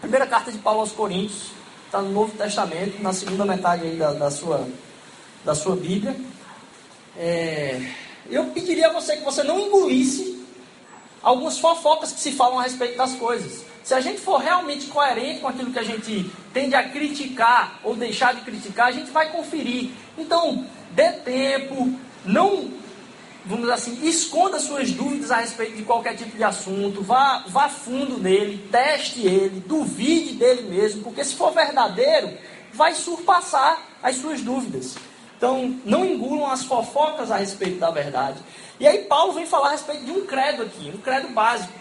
primeira 0.00 0.26
carta 0.26 0.50
de 0.50 0.58
Paulo 0.58 0.80
aos 0.80 0.92
Coríntios, 0.92 1.52
está 1.92 2.00
no 2.00 2.10
Novo 2.10 2.34
Testamento, 2.38 3.02
na 3.02 3.12
segunda 3.12 3.44
metade 3.44 3.96
da, 3.96 4.14
da, 4.14 4.30
sua, 4.30 4.66
da 5.44 5.54
sua 5.54 5.76
Bíblia. 5.76 6.16
É, 7.18 7.86
eu 8.30 8.46
pediria 8.46 8.88
a 8.88 8.92
você 8.94 9.18
que 9.18 9.22
você 9.22 9.42
não 9.42 9.60
engolisse 9.60 10.42
algumas 11.22 11.58
fofocas 11.58 12.10
que 12.10 12.18
se 12.18 12.32
falam 12.32 12.58
a 12.58 12.62
respeito 12.62 12.96
das 12.96 13.14
coisas. 13.16 13.62
Se 13.84 13.92
a 13.92 14.00
gente 14.00 14.22
for 14.22 14.38
realmente 14.38 14.86
coerente 14.86 15.40
com 15.40 15.48
aquilo 15.48 15.70
que 15.70 15.78
a 15.78 15.82
gente 15.82 16.30
tende 16.54 16.74
a 16.74 16.88
criticar 16.88 17.78
ou 17.84 17.94
deixar 17.94 18.34
de 18.34 18.40
criticar, 18.40 18.86
a 18.86 18.92
gente 18.92 19.10
vai 19.10 19.30
conferir. 19.30 19.90
Então, 20.16 20.66
dê 20.92 21.12
tempo, 21.12 21.92
não 22.24 22.70
vamos 23.44 23.62
dizer 23.62 23.72
assim, 23.72 24.06
esconda 24.06 24.58
suas 24.60 24.90
dúvidas 24.92 25.30
a 25.30 25.38
respeito 25.38 25.76
de 25.76 25.82
qualquer 25.82 26.16
tipo 26.16 26.36
de 26.36 26.44
assunto, 26.44 27.02
vá, 27.02 27.44
vá 27.48 27.68
fundo 27.68 28.18
nele, 28.18 28.68
teste 28.70 29.26
ele, 29.26 29.60
duvide 29.66 30.34
dele 30.34 30.62
mesmo, 30.62 31.02
porque 31.02 31.24
se 31.24 31.34
for 31.34 31.52
verdadeiro, 31.52 32.36
vai 32.72 32.94
surpassar 32.94 33.82
as 34.02 34.16
suas 34.16 34.40
dúvidas. 34.40 34.96
Então, 35.36 35.76
não 35.84 36.04
engulam 36.04 36.50
as 36.50 36.64
fofocas 36.64 37.30
a 37.30 37.36
respeito 37.36 37.78
da 37.78 37.90
verdade. 37.90 38.38
E 38.78 38.86
aí 38.86 38.98
Paulo 39.06 39.32
vem 39.32 39.44
falar 39.44 39.68
a 39.68 39.72
respeito 39.72 40.04
de 40.04 40.12
um 40.12 40.24
credo 40.24 40.62
aqui, 40.62 40.92
um 40.94 40.98
credo 40.98 41.28
básico. 41.28 41.72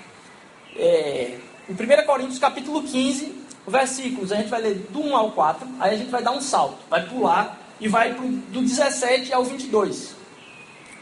É, 0.76 1.38
em 1.70 1.74
1 1.74 2.06
Coríntios 2.06 2.40
capítulo 2.40 2.82
15, 2.82 3.36
versículos, 3.68 4.32
a 4.32 4.38
gente 4.38 4.50
vai 4.50 4.62
ler 4.62 4.76
do 4.90 5.00
1 5.00 5.16
ao 5.16 5.32
4, 5.32 5.68
aí 5.80 5.94
a 5.94 5.98
gente 5.98 6.10
vai 6.10 6.24
dar 6.24 6.32
um 6.32 6.42
salto, 6.42 6.78
vai 6.90 7.08
pular 7.08 7.60
e 7.80 7.88
vai 7.88 8.14
pro, 8.14 8.28
do 8.28 8.62
17 8.62 9.32
ao 9.32 9.44
22. 9.44 10.21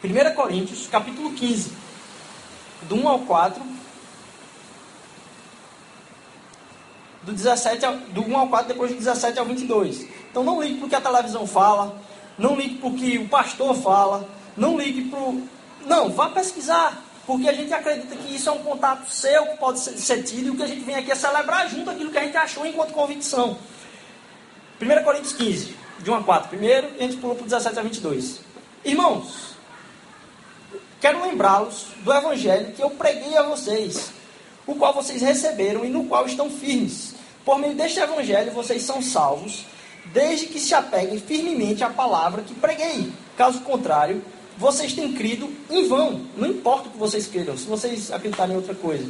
1 0.03 0.33
Coríntios, 0.33 0.87
capítulo 0.87 1.33
15, 1.33 1.73
do 2.83 2.95
1 2.95 3.09
ao 3.09 3.19
4, 3.19 3.61
do, 7.23 7.33
17 7.33 7.85
ao, 7.85 7.97
do 7.97 8.21
1 8.21 8.37
ao 8.37 8.47
4, 8.47 8.67
depois 8.69 8.91
do 8.91 8.97
17 8.97 9.37
ao 9.37 9.45
22. 9.45 10.07
Então 10.31 10.43
não 10.43 10.61
ligue 10.61 10.79
para 10.79 10.89
que 10.89 10.95
a 10.95 11.01
televisão 11.01 11.45
fala, 11.45 11.99
não 12.37 12.55
ligue 12.55 12.75
para 12.75 12.89
o 12.89 12.93
que 12.93 13.17
o 13.17 13.27
pastor 13.27 13.75
fala, 13.75 14.27
não 14.55 14.77
ligue 14.77 15.09
para. 15.09 15.19
Não, 15.85 16.09
vá 16.09 16.29
pesquisar, 16.29 17.03
porque 17.25 17.49
a 17.49 17.53
gente 17.53 17.73
acredita 17.73 18.15
que 18.15 18.35
isso 18.35 18.47
é 18.47 18.51
um 18.53 18.59
contato 18.59 19.09
seu 19.09 19.47
que 19.47 19.57
pode 19.57 19.79
ser, 19.79 19.97
ser 19.97 20.23
tido 20.23 20.47
e 20.47 20.49
o 20.51 20.55
que 20.55 20.63
a 20.63 20.67
gente 20.67 20.81
vem 20.81 20.95
aqui 20.95 21.11
é 21.11 21.15
celebrar 21.15 21.69
junto 21.69 21.89
aquilo 21.89 22.11
que 22.11 22.17
a 22.17 22.23
gente 22.23 22.37
achou 22.37 22.65
enquanto 22.65 22.93
convicção. 22.93 23.57
1 24.81 25.03
Coríntios 25.03 25.33
15, 25.33 25.75
de 25.99 26.09
1 26.09 26.15
a 26.15 26.23
4 26.23 26.47
primeiro, 26.47 26.87
e 26.97 27.03
a 27.03 27.03
gente 27.03 27.17
pulou 27.17 27.35
para 27.35 27.43
o 27.43 27.47
17 27.47 27.77
a 27.77 27.81
22. 27.81 28.39
Irmãos, 28.85 29.48
Quero 30.99 31.21
lembrá-los 31.25 31.87
do 32.03 32.13
evangelho 32.13 32.73
que 32.73 32.83
eu 32.83 32.89
preguei 32.89 33.37
a 33.37 33.43
vocês, 33.43 34.11
o 34.67 34.75
qual 34.75 34.93
vocês 34.93 35.21
receberam 35.21 35.85
e 35.85 35.89
no 35.89 36.05
qual 36.05 36.25
estão 36.25 36.49
firmes. 36.49 37.15
Por 37.45 37.57
meio 37.57 37.73
deste 37.73 37.99
evangelho 37.99 38.51
vocês 38.51 38.83
são 38.83 39.01
salvos, 39.01 39.65
desde 40.13 40.47
que 40.47 40.59
se 40.59 40.73
apeguem 40.73 41.17
firmemente 41.17 41.85
à 41.85 41.89
palavra 41.89 42.41
que 42.41 42.53
preguei. 42.53 43.11
Caso 43.37 43.61
contrário, 43.61 44.21
vocês 44.57 44.91
têm 44.91 45.13
crido 45.13 45.49
em 45.69 45.87
vão. 45.87 46.25
Não 46.35 46.49
importa 46.49 46.89
o 46.89 46.91
que 46.91 46.97
vocês 46.97 47.27
creiam, 47.27 47.57
se 47.57 47.65
vocês 47.65 48.11
acreditarem 48.11 48.53
em 48.53 48.57
outra 48.57 48.75
coisa. 48.75 49.09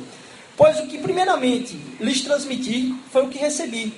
Pois 0.56 0.80
o 0.80 0.86
que 0.86 1.00
primeiramente 1.00 1.74
lhes 2.00 2.22
transmiti 2.22 2.94
foi 3.12 3.24
o 3.24 3.30
que 3.30 3.40
recebi: 3.40 3.94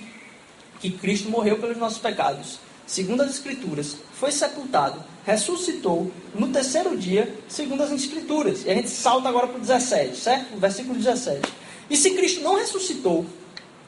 que 0.80 0.92
Cristo 0.92 1.30
morreu 1.30 1.58
pelos 1.58 1.78
nossos 1.78 1.98
pecados 1.98 2.58
segundo 2.92 3.22
as 3.24 3.30
Escrituras, 3.30 3.96
foi 4.20 4.34
sepultado, 4.34 5.02
ressuscitou 5.26 6.12
no 6.36 6.50
terceiro 6.50 6.98
dia, 6.98 7.34
segundo 7.48 7.84
as 7.84 7.92
Escrituras. 7.92 8.66
E 8.66 8.70
a 8.70 8.74
gente 8.74 8.90
salta 8.90 9.30
agora 9.30 9.48
para 9.48 9.56
o 9.56 9.62
17, 9.62 10.18
certo? 10.18 10.60
Versículo 10.60 10.96
17. 10.96 11.42
E 11.90 11.96
se 11.96 12.12
Cristo 12.12 12.42
não 12.42 12.56
ressuscitou, 12.56 13.26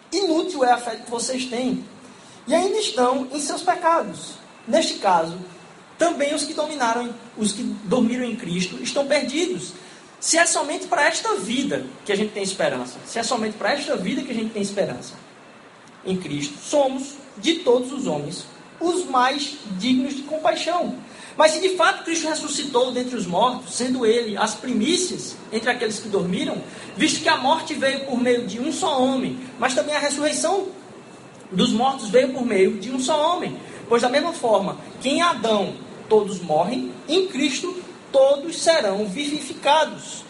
inútil 0.09 0.63
é 0.63 0.71
a 0.71 0.77
fé 0.77 0.95
que 0.95 1.11
vocês 1.11 1.45
têm. 1.47 1.83
E 2.47 2.55
ainda 2.55 2.77
estão 2.77 3.27
em 3.33 3.41
seus 3.41 3.61
pecados. 3.61 4.35
Neste 4.65 4.93
caso, 4.95 5.37
também 5.97 6.33
os 6.33 6.45
que 6.45 6.53
dominaram, 6.53 7.13
os 7.37 7.51
que 7.51 7.61
dormiram 7.83 8.23
em 8.23 8.37
Cristo, 8.37 8.81
estão 8.81 9.05
perdidos. 9.05 9.73
Se 10.17 10.37
é 10.37 10.45
somente 10.45 10.87
para 10.87 11.07
esta 11.07 11.35
vida 11.35 11.85
que 12.05 12.13
a 12.13 12.15
gente 12.15 12.31
tem 12.31 12.41
esperança, 12.41 12.97
se 13.05 13.19
é 13.19 13.23
somente 13.23 13.57
para 13.57 13.73
esta 13.73 13.97
vida 13.97 14.21
que 14.21 14.31
a 14.31 14.35
gente 14.35 14.53
tem 14.53 14.61
esperança 14.61 15.15
em 16.05 16.15
Cristo, 16.15 16.57
somos 16.57 17.15
de 17.37 17.55
todos 17.55 17.91
os 17.91 18.07
homens 18.07 18.52
os 18.79 19.05
mais 19.05 19.55
dignos 19.77 20.15
de 20.15 20.23
compaixão. 20.23 20.95
Mas 21.35 21.51
se 21.51 21.61
de 21.61 21.75
fato 21.75 22.03
Cristo 22.03 22.27
ressuscitou 22.27 22.91
dentre 22.91 23.15
os 23.15 23.25
mortos, 23.25 23.75
sendo 23.75 24.05
ele 24.05 24.37
as 24.37 24.53
primícias 24.53 25.35
entre 25.51 25.69
aqueles 25.69 25.99
que 25.99 26.07
dormiram, 26.07 26.61
visto 26.95 27.21
que 27.21 27.29
a 27.29 27.37
morte 27.37 27.73
veio 27.73 28.01
por 28.01 28.19
meio 28.19 28.45
de 28.45 28.59
um 28.59 28.71
só 28.71 29.01
homem, 29.01 29.39
mas 29.57 29.73
também 29.73 29.95
a 29.95 29.99
ressurreição 29.99 30.67
dos 31.51 31.71
mortos 31.71 32.09
veio 32.09 32.33
por 32.33 32.45
meio 32.45 32.77
de 32.79 32.91
um 32.91 32.99
só 32.99 33.35
homem. 33.35 33.57
Pois 33.89 34.01
da 34.01 34.09
mesma 34.09 34.33
forma 34.33 34.77
que 35.01 35.09
em 35.09 35.21
Adão 35.21 35.73
todos 36.07 36.39
morrem, 36.39 36.91
em 37.07 37.27
Cristo 37.27 37.83
todos 38.11 38.61
serão 38.61 39.05
vivificados. 39.07 40.23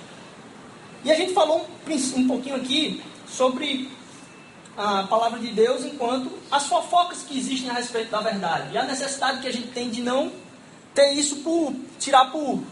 E 1.04 1.12
a 1.12 1.16
gente 1.16 1.34
falou 1.34 1.68
um, 1.88 2.20
um 2.20 2.28
pouquinho 2.28 2.56
aqui 2.56 3.02
sobre 3.28 3.90
a 4.78 5.04
palavra 5.04 5.40
de 5.40 5.50
Deus 5.50 5.86
enquanto 5.86 6.32
as 6.52 6.66
fofocas 6.66 7.24
que 7.24 7.38
existem 7.38 7.70
a 7.70 7.74
respeito 7.74 8.10
da 8.10 8.22
verdade. 8.22 8.74
E 8.74 8.78
a 8.78 8.84
necessidade 8.84 9.42
que 9.42 9.48
a 9.48 9.54
gente 9.54 9.68
tem 9.68 9.90
de 9.90 10.02
não 10.02 10.32
ter 10.94 11.12
isso 11.14 11.38
por 11.38 11.74
tirar 12.00 12.32
por 12.32 12.64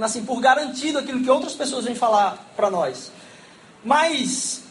assim 0.00 0.24
por 0.24 0.40
garantido 0.40 0.98
aquilo 0.98 1.22
que 1.22 1.30
outras 1.30 1.54
pessoas 1.54 1.84
vêm 1.84 1.94
falar 1.94 2.52
para 2.56 2.68
nós. 2.68 3.12
Mas 3.84 4.64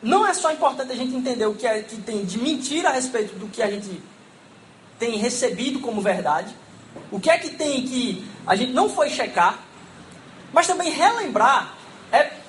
não 0.00 0.26
é 0.26 0.32
só 0.32 0.52
importante 0.52 0.92
a 0.92 0.96
gente 0.96 1.14
entender 1.14 1.46
o 1.46 1.54
que 1.54 1.66
é 1.66 1.82
que 1.82 1.96
tem 1.96 2.24
de 2.24 2.38
mentira 2.38 2.90
a 2.90 2.92
respeito 2.92 3.36
do 3.36 3.48
que 3.48 3.60
a 3.60 3.70
gente 3.70 4.00
tem 4.98 5.16
recebido 5.18 5.80
como 5.80 6.00
verdade, 6.00 6.54
o 7.10 7.20
que 7.20 7.28
é 7.28 7.36
que 7.36 7.50
tem 7.50 7.82
que 7.86 8.26
a 8.46 8.54
gente 8.54 8.72
não 8.72 8.88
foi 8.88 9.10
checar, 9.10 9.58
mas 10.52 10.66
também 10.66 10.90
relembrar 10.90 11.76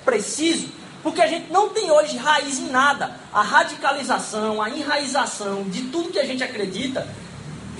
preciso, 0.08 0.68
porque 1.02 1.20
a 1.20 1.26
gente 1.26 1.50
não 1.52 1.68
tem 1.68 1.90
hoje 1.90 2.16
raiz 2.16 2.58
em 2.58 2.70
nada. 2.70 3.14
A 3.32 3.42
radicalização, 3.42 4.60
a 4.60 4.68
enraização 4.70 5.64
de 5.64 5.82
tudo 5.82 6.10
que 6.10 6.18
a 6.18 6.26
gente 6.26 6.42
acredita, 6.42 7.06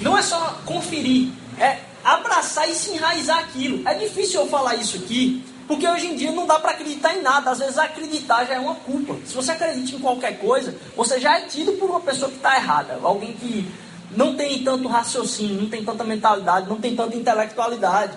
não 0.00 0.16
é 0.16 0.22
só 0.22 0.58
conferir, 0.64 1.30
é 1.58 1.80
abraçar 2.04 2.68
e 2.68 2.74
se 2.74 2.92
enraizar 2.92 3.38
aquilo. 3.38 3.86
É 3.86 3.94
difícil 3.94 4.40
eu 4.40 4.48
falar 4.48 4.76
isso 4.76 4.96
aqui, 4.96 5.44
porque 5.66 5.86
hoje 5.86 6.06
em 6.06 6.16
dia 6.16 6.30
não 6.30 6.46
dá 6.46 6.58
para 6.58 6.70
acreditar 6.70 7.14
em 7.14 7.22
nada. 7.22 7.50
Às 7.50 7.58
vezes 7.58 7.78
acreditar 7.78 8.44
já 8.44 8.54
é 8.54 8.58
uma 8.58 8.76
culpa. 8.76 9.16
Se 9.26 9.34
você 9.34 9.52
acredita 9.52 9.96
em 9.96 10.00
qualquer 10.00 10.38
coisa, 10.38 10.74
você 10.96 11.20
já 11.20 11.38
é 11.38 11.42
tido 11.42 11.72
por 11.72 11.90
uma 11.90 12.00
pessoa 12.00 12.30
que 12.30 12.36
está 12.36 12.56
errada. 12.56 12.98
Alguém 13.02 13.32
que 13.32 13.68
não 14.16 14.36
tem 14.36 14.62
tanto 14.62 14.88
raciocínio, 14.88 15.62
não 15.62 15.68
tem 15.68 15.84
tanta 15.84 16.04
mentalidade, 16.04 16.68
não 16.68 16.80
tem 16.80 16.94
tanta 16.94 17.16
intelectualidade. 17.16 18.16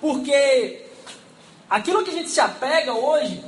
Porque 0.00 0.84
aquilo 1.70 2.02
que 2.02 2.10
a 2.10 2.14
gente 2.14 2.28
se 2.28 2.40
apega 2.40 2.92
hoje, 2.92 3.42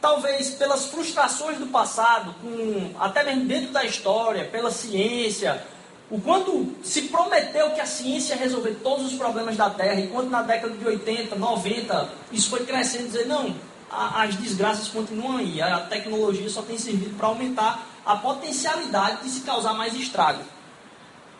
talvez 0.00 0.50
pelas 0.50 0.86
frustrações 0.86 1.58
do 1.58 1.66
passado, 1.66 2.34
com, 2.40 2.94
até 2.98 3.24
mesmo 3.24 3.46
dentro 3.46 3.72
da 3.72 3.84
história, 3.84 4.44
pela 4.44 4.70
ciência, 4.70 5.62
o 6.10 6.20
quanto 6.20 6.74
se 6.82 7.02
prometeu 7.02 7.70
que 7.72 7.80
a 7.80 7.86
ciência 7.86 8.34
ia 8.34 8.40
resolver 8.40 8.78
todos 8.82 9.06
os 9.06 9.14
problemas 9.14 9.56
da 9.56 9.68
Terra, 9.68 10.00
enquanto 10.00 10.30
na 10.30 10.42
década 10.42 10.74
de 10.74 10.86
80, 10.86 11.36
90, 11.36 12.08
isso 12.32 12.48
foi 12.48 12.64
crescendo, 12.64 13.06
dizer, 13.06 13.26
não, 13.26 13.54
a, 13.90 14.22
as 14.22 14.34
desgraças 14.36 14.88
continuam 14.88 15.38
aí, 15.38 15.60
a 15.60 15.80
tecnologia 15.80 16.48
só 16.48 16.62
tem 16.62 16.78
servido 16.78 17.14
para 17.16 17.26
aumentar 17.26 17.86
a 18.06 18.16
potencialidade 18.16 19.24
de 19.24 19.30
se 19.30 19.40
causar 19.40 19.74
mais 19.74 19.94
estrago. 19.94 20.42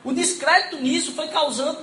O 0.05 0.13
descrédito 0.13 0.77
nisso 0.77 1.13
foi 1.13 1.29
causando 1.29 1.81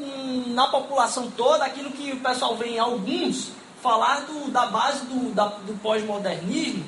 na 0.47 0.67
população 0.67 1.29
toda 1.31 1.65
aquilo 1.65 1.91
que 1.91 2.11
o 2.11 2.19
pessoal 2.19 2.55
vê 2.55 2.69
em 2.69 2.79
alguns 2.79 3.51
falar 3.85 4.21
do, 4.21 4.49
da 4.49 4.65
base 4.65 5.05
do, 5.05 5.31
do 5.31 5.79
pós-modernismo, 5.79 6.83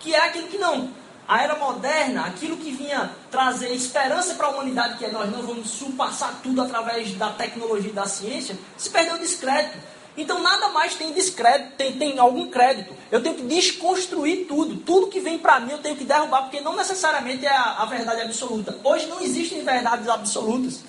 que 0.00 0.12
é 0.12 0.26
aquilo 0.26 0.48
que 0.48 0.58
não, 0.58 0.90
a 1.28 1.40
era 1.40 1.54
moderna, 1.54 2.26
aquilo 2.26 2.56
que 2.56 2.72
vinha 2.72 3.12
trazer 3.30 3.72
esperança 3.72 4.34
para 4.34 4.48
a 4.48 4.50
humanidade, 4.50 4.98
que 4.98 5.04
é 5.04 5.10
nós 5.12 5.30
não 5.30 5.40
vamos 5.42 5.70
surpassar 5.70 6.40
tudo 6.42 6.60
através 6.60 7.12
da 7.14 7.30
tecnologia 7.30 7.90
e 7.90 7.94
da 7.94 8.06
ciência, 8.06 8.58
se 8.76 8.90
perdeu 8.90 9.16
descrédito. 9.18 9.78
Então 10.16 10.42
nada 10.42 10.68
mais 10.70 10.96
tem 10.96 11.12
descrédito, 11.12 11.76
tem, 11.76 11.96
tem 11.96 12.18
algum 12.18 12.50
crédito. 12.50 12.92
Eu 13.10 13.22
tenho 13.22 13.36
que 13.36 13.42
desconstruir 13.42 14.46
tudo. 14.46 14.76
Tudo 14.78 15.06
que 15.06 15.20
vem 15.20 15.38
para 15.38 15.60
mim 15.60 15.70
eu 15.70 15.78
tenho 15.78 15.96
que 15.96 16.04
derrubar, 16.04 16.42
porque 16.42 16.60
não 16.60 16.74
necessariamente 16.74 17.46
é 17.46 17.56
a, 17.56 17.76
a 17.78 17.84
verdade 17.86 18.20
absoluta. 18.20 18.76
Hoje 18.82 19.06
não 19.06 19.20
existem 19.20 19.64
verdades 19.64 20.08
absolutas. 20.08 20.80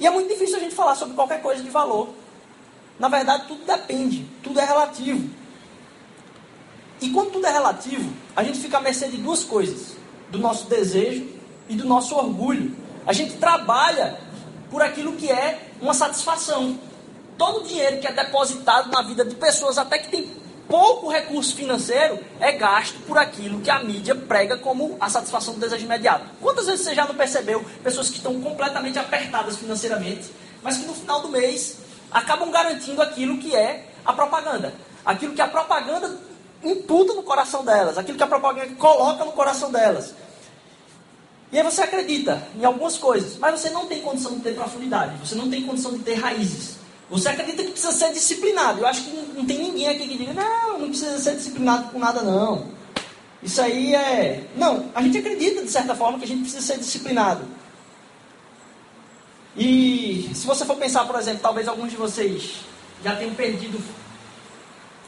E 0.00 0.06
é 0.06 0.10
muito 0.10 0.28
difícil 0.32 0.56
a 0.56 0.60
gente 0.60 0.74
falar 0.74 0.94
sobre 0.94 1.14
qualquer 1.14 1.42
coisa 1.42 1.62
de 1.62 1.68
valor. 1.68 2.23
Na 2.98 3.08
verdade, 3.08 3.44
tudo 3.48 3.64
depende, 3.64 4.26
tudo 4.42 4.60
é 4.60 4.64
relativo. 4.64 5.28
E 7.00 7.10
quando 7.10 7.32
tudo 7.32 7.46
é 7.46 7.52
relativo, 7.52 8.12
a 8.36 8.42
gente 8.44 8.58
fica 8.58 8.78
à 8.78 8.80
mercê 8.80 9.08
de 9.08 9.16
duas 9.16 9.42
coisas: 9.42 9.96
do 10.30 10.38
nosso 10.38 10.68
desejo 10.68 11.28
e 11.68 11.74
do 11.74 11.84
nosso 11.84 12.14
orgulho. 12.14 12.76
A 13.06 13.12
gente 13.12 13.36
trabalha 13.36 14.18
por 14.70 14.80
aquilo 14.80 15.12
que 15.12 15.30
é 15.30 15.68
uma 15.80 15.94
satisfação. 15.94 16.78
Todo 17.36 17.60
o 17.60 17.64
dinheiro 17.64 18.00
que 18.00 18.06
é 18.06 18.12
depositado 18.12 18.90
na 18.90 19.02
vida 19.02 19.24
de 19.24 19.34
pessoas, 19.34 19.76
até 19.76 19.98
que 19.98 20.08
tem 20.08 20.30
pouco 20.68 21.08
recurso 21.08 21.54
financeiro, 21.54 22.18
é 22.40 22.52
gasto 22.52 22.98
por 23.06 23.18
aquilo 23.18 23.60
que 23.60 23.70
a 23.70 23.82
mídia 23.82 24.14
prega 24.14 24.56
como 24.56 24.96
a 25.00 25.10
satisfação 25.10 25.54
do 25.54 25.60
desejo 25.60 25.84
imediato. 25.84 26.24
Quantas 26.40 26.66
vezes 26.66 26.84
você 26.84 26.94
já 26.94 27.04
não 27.04 27.14
percebeu 27.14 27.64
pessoas 27.82 28.08
que 28.08 28.16
estão 28.16 28.40
completamente 28.40 28.98
apertadas 28.98 29.56
financeiramente, 29.56 30.30
mas 30.62 30.78
que 30.78 30.86
no 30.86 30.94
final 30.94 31.20
do 31.20 31.28
mês 31.28 31.76
acabam 32.14 32.50
garantindo 32.50 33.02
aquilo 33.02 33.38
que 33.38 33.54
é 33.54 33.88
a 34.06 34.12
propaganda? 34.12 34.72
Aquilo 35.04 35.34
que 35.34 35.42
a 35.42 35.48
propaganda 35.48 36.16
imputa 36.62 37.12
no 37.12 37.24
coração 37.24 37.64
delas, 37.64 37.98
aquilo 37.98 38.16
que 38.16 38.22
a 38.22 38.28
propaganda 38.28 38.72
coloca 38.76 39.24
no 39.24 39.32
coração 39.32 39.70
delas. 39.72 40.14
E 41.52 41.58
aí 41.58 41.64
você 41.64 41.82
acredita 41.82 42.42
em 42.56 42.64
algumas 42.64 42.96
coisas, 42.96 43.36
mas 43.36 43.60
você 43.60 43.70
não 43.70 43.86
tem 43.86 44.00
condição 44.00 44.34
de 44.34 44.40
ter 44.40 44.54
profundidade, 44.54 45.18
você 45.18 45.34
não 45.34 45.50
tem 45.50 45.62
condição 45.62 45.92
de 45.92 45.98
ter 45.98 46.14
raízes. 46.14 46.76
Você 47.10 47.28
acredita 47.28 47.62
que 47.62 47.72
precisa 47.72 47.92
ser 47.92 48.12
disciplinado. 48.12 48.80
Eu 48.80 48.86
acho 48.86 49.04
que 49.04 49.10
não 49.36 49.44
tem 49.44 49.58
ninguém 49.58 49.88
aqui 49.88 50.08
que 50.08 50.16
diga, 50.16 50.32
não, 50.32 50.78
não 50.78 50.88
precisa 50.88 51.18
ser 51.18 51.36
disciplinado 51.36 51.90
com 51.90 51.98
nada 51.98 52.22
não. 52.22 52.68
Isso 53.42 53.60
aí 53.60 53.94
é. 53.94 54.48
Não, 54.56 54.90
a 54.94 55.02
gente 55.02 55.18
acredita 55.18 55.62
de 55.62 55.70
certa 55.70 55.94
forma 55.94 56.18
que 56.18 56.24
a 56.24 56.28
gente 56.28 56.40
precisa 56.40 56.62
ser 56.62 56.78
disciplinado. 56.78 57.44
E 59.56 60.30
se 60.34 60.46
você 60.46 60.64
for 60.64 60.76
pensar, 60.76 61.04
por 61.06 61.18
exemplo, 61.18 61.40
talvez 61.40 61.68
alguns 61.68 61.90
de 61.90 61.96
vocês 61.96 62.56
já 63.02 63.14
tenham 63.16 63.34
perdido 63.34 63.78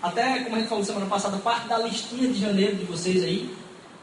até, 0.02 0.40
como 0.40 0.56
a 0.56 0.58
gente 0.58 0.68
falou 0.68 0.84
semana 0.84 1.06
passada, 1.06 1.36
parte 1.38 1.66
da 1.68 1.78
listinha 1.78 2.28
de 2.28 2.40
janeiro 2.40 2.76
de 2.76 2.84
vocês 2.84 3.24
aí. 3.24 3.52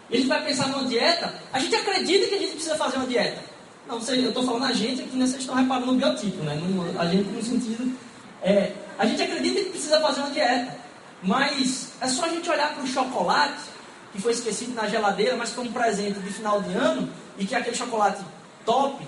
E 0.09 0.15
a 0.15 0.17
gente 0.17 0.27
vai 0.27 0.43
pensar 0.43 0.67
numa 0.67 0.85
dieta. 0.85 1.33
A 1.51 1.59
gente 1.59 1.75
acredita 1.75 2.27
que 2.27 2.35
a 2.35 2.39
gente 2.39 2.51
precisa 2.51 2.75
fazer 2.75 2.97
uma 2.97 3.07
dieta. 3.07 3.41
Não, 3.88 4.00
eu 4.00 4.29
estou 4.29 4.43
falando 4.43 4.65
a 4.65 4.73
gente 4.73 5.01
aqui, 5.01 5.15
né, 5.15 5.25
vocês 5.25 5.41
estão 5.41 5.55
reparando 5.55 5.88
no 5.88 5.93
biotipo, 5.93 6.43
né? 6.43 6.59
A 6.97 7.05
gente 7.05 7.29
no 7.29 7.41
sentido. 7.41 7.97
É, 8.41 8.73
a 8.97 9.05
gente 9.05 9.21
acredita 9.21 9.62
que 9.62 9.69
precisa 9.69 10.00
fazer 10.01 10.21
uma 10.21 10.31
dieta. 10.31 10.75
Mas 11.21 11.91
é 12.01 12.07
só 12.07 12.25
a 12.25 12.29
gente 12.29 12.50
olhar 12.50 12.73
para 12.73 12.83
o 12.83 12.88
chocolate, 12.88 13.63
que 14.12 14.21
foi 14.21 14.33
esquecido 14.33 14.73
na 14.73 14.88
geladeira, 14.88 15.38
mas 15.38 15.57
um 15.57 15.71
presente 15.71 16.19
de 16.19 16.29
final 16.31 16.62
de 16.62 16.73
ano, 16.73 17.09
e 17.38 17.45
que 17.45 17.55
é 17.55 17.59
aquele 17.59 17.75
chocolate 17.75 18.21
top, 18.65 19.05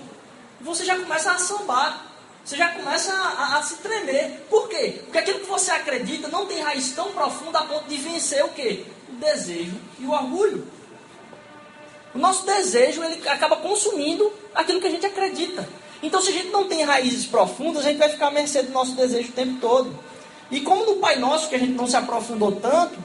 você 0.66 0.84
já 0.84 0.96
começa 0.96 1.30
a 1.30 1.38
sambar. 1.38 2.06
Você 2.44 2.56
já 2.56 2.68
começa 2.68 3.12
a, 3.12 3.58
a, 3.58 3.62
se 3.62 3.76
tremer. 3.76 4.46
Por 4.48 4.68
quê? 4.68 5.00
Porque 5.04 5.18
aquilo 5.18 5.40
que 5.40 5.46
você 5.46 5.70
acredita 5.70 6.28
não 6.28 6.46
tem 6.46 6.60
raiz 6.60 6.92
tão 6.92 7.10
profunda 7.12 7.58
a 7.58 7.64
ponto 7.64 7.88
de 7.88 7.96
vencer 7.96 8.44
o 8.44 8.50
quê? 8.50 8.84
O 9.08 9.14
desejo 9.14 9.76
e 9.98 10.04
o 10.04 10.12
orgulho. 10.12 10.66
O 12.14 12.18
nosso 12.18 12.46
desejo 12.46 13.02
ele 13.02 13.28
acaba 13.28 13.56
consumindo 13.56 14.32
aquilo 14.54 14.80
que 14.80 14.86
a 14.86 14.90
gente 14.90 15.04
acredita. 15.04 15.68
Então, 16.02 16.20
se 16.20 16.30
a 16.30 16.32
gente 16.32 16.50
não 16.50 16.68
tem 16.68 16.84
raízes 16.84 17.26
profundas, 17.26 17.84
a 17.84 17.88
gente 17.88 17.98
vai 17.98 18.08
ficar 18.08 18.28
à 18.28 18.30
mercê 18.30 18.62
do 18.62 18.70
nosso 18.70 18.92
desejo 18.92 19.30
o 19.30 19.32
tempo 19.32 19.60
todo. 19.60 19.98
E 20.50 20.60
como 20.60 20.86
no 20.86 20.96
Pai 20.96 21.16
Nosso, 21.16 21.48
que 21.48 21.56
a 21.56 21.58
gente 21.58 21.72
não 21.72 21.88
se 21.88 21.96
aprofundou 21.96 22.52
tanto, 22.52 22.96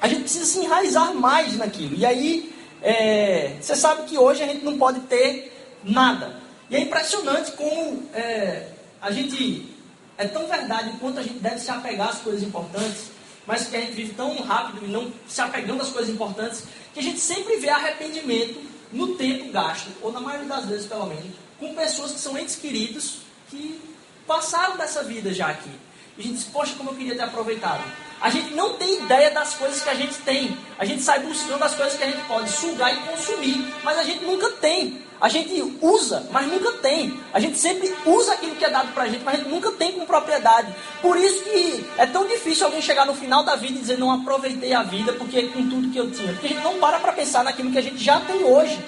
a 0.00 0.08
gente 0.08 0.22
precisa 0.22 0.44
se 0.44 0.58
enraizar 0.58 1.14
mais 1.14 1.56
naquilo. 1.56 1.96
E 1.96 2.04
aí, 2.04 2.52
é, 2.82 3.56
você 3.60 3.76
sabe 3.76 4.02
que 4.02 4.18
hoje 4.18 4.42
a 4.42 4.46
gente 4.46 4.64
não 4.64 4.76
pode 4.76 5.00
ter 5.00 5.52
nada. 5.84 6.47
E 6.70 6.76
é 6.76 6.80
impressionante 6.80 7.52
como 7.52 8.08
é, 8.14 8.68
a 9.00 9.10
gente 9.10 9.74
é 10.18 10.26
tão 10.26 10.46
verdade 10.46 10.92
quanto 11.00 11.20
a 11.20 11.22
gente 11.22 11.38
deve 11.38 11.60
se 11.60 11.70
apegar 11.70 12.08
às 12.08 12.18
coisas 12.18 12.42
importantes, 12.42 13.10
mas 13.46 13.66
que 13.66 13.76
a 13.76 13.80
gente 13.80 13.92
vive 13.92 14.14
tão 14.14 14.36
rápido 14.42 14.84
e 14.84 14.88
não 14.88 15.12
se 15.26 15.40
apegando 15.40 15.82
às 15.82 15.88
coisas 15.88 16.12
importantes, 16.12 16.64
que 16.92 17.00
a 17.00 17.02
gente 17.02 17.20
sempre 17.20 17.56
vê 17.56 17.70
arrependimento 17.70 18.60
no 18.92 19.16
tempo 19.16 19.50
gasto, 19.50 19.88
ou 20.02 20.12
na 20.12 20.20
maioria 20.20 20.48
das 20.48 20.66
vezes 20.66 20.86
pelo 20.86 21.06
menos, 21.06 21.32
com 21.58 21.74
pessoas 21.74 22.12
que 22.12 22.20
são 22.20 22.36
entes 22.36 22.56
queridos 22.56 23.18
que 23.48 23.80
passaram 24.26 24.76
dessa 24.76 25.02
vida 25.02 25.32
já 25.32 25.48
aqui. 25.48 25.70
E 26.16 26.20
a 26.20 26.24
gente 26.24 26.34
diz, 26.34 26.44
poxa, 26.44 26.74
como 26.76 26.90
eu 26.90 26.96
queria 26.96 27.14
ter 27.14 27.22
aproveitado. 27.22 27.82
A 28.20 28.28
gente 28.28 28.52
não 28.52 28.74
tem 28.74 29.04
ideia 29.04 29.30
das 29.30 29.54
coisas 29.54 29.80
que 29.82 29.88
a 29.88 29.94
gente 29.94 30.14
tem. 30.18 30.58
A 30.78 30.84
gente 30.84 31.00
sai 31.02 31.20
buscando 31.20 31.62
as 31.62 31.74
coisas 31.74 31.96
que 31.96 32.02
a 32.02 32.10
gente 32.10 32.26
pode 32.26 32.50
sugar 32.50 32.92
e 32.92 33.08
consumir, 33.08 33.72
mas 33.84 33.96
a 33.96 34.02
gente 34.02 34.24
nunca 34.24 34.50
tem. 34.52 35.02
A 35.20 35.28
gente 35.28 35.76
usa, 35.82 36.28
mas 36.30 36.46
nunca 36.46 36.72
tem. 36.74 37.18
A 37.32 37.40
gente 37.40 37.58
sempre 37.58 37.92
usa 38.06 38.34
aquilo 38.34 38.54
que 38.54 38.64
é 38.64 38.70
dado 38.70 38.92
pra 38.92 39.08
gente, 39.08 39.24
mas 39.24 39.34
a 39.34 39.38
gente 39.38 39.50
nunca 39.50 39.72
tem 39.72 39.92
com 39.92 40.06
propriedade. 40.06 40.72
Por 41.02 41.16
isso 41.16 41.42
que 41.42 41.84
é 41.98 42.06
tão 42.06 42.26
difícil 42.26 42.66
alguém 42.66 42.80
chegar 42.80 43.04
no 43.04 43.14
final 43.14 43.42
da 43.42 43.56
vida 43.56 43.78
e 43.78 43.80
dizer 43.80 43.98
não 43.98 44.12
aproveitei 44.12 44.72
a 44.72 44.84
vida 44.84 45.12
porque 45.12 45.48
com 45.48 45.68
tudo 45.68 45.90
que 45.90 45.98
eu 45.98 46.10
tinha. 46.10 46.32
Porque 46.32 46.46
a 46.46 46.50
gente 46.50 46.62
não 46.62 46.78
para 46.78 47.00
para 47.00 47.12
pensar 47.12 47.42
naquilo 47.42 47.72
que 47.72 47.78
a 47.78 47.82
gente 47.82 48.02
já 48.02 48.20
tem 48.20 48.44
hoje. 48.44 48.78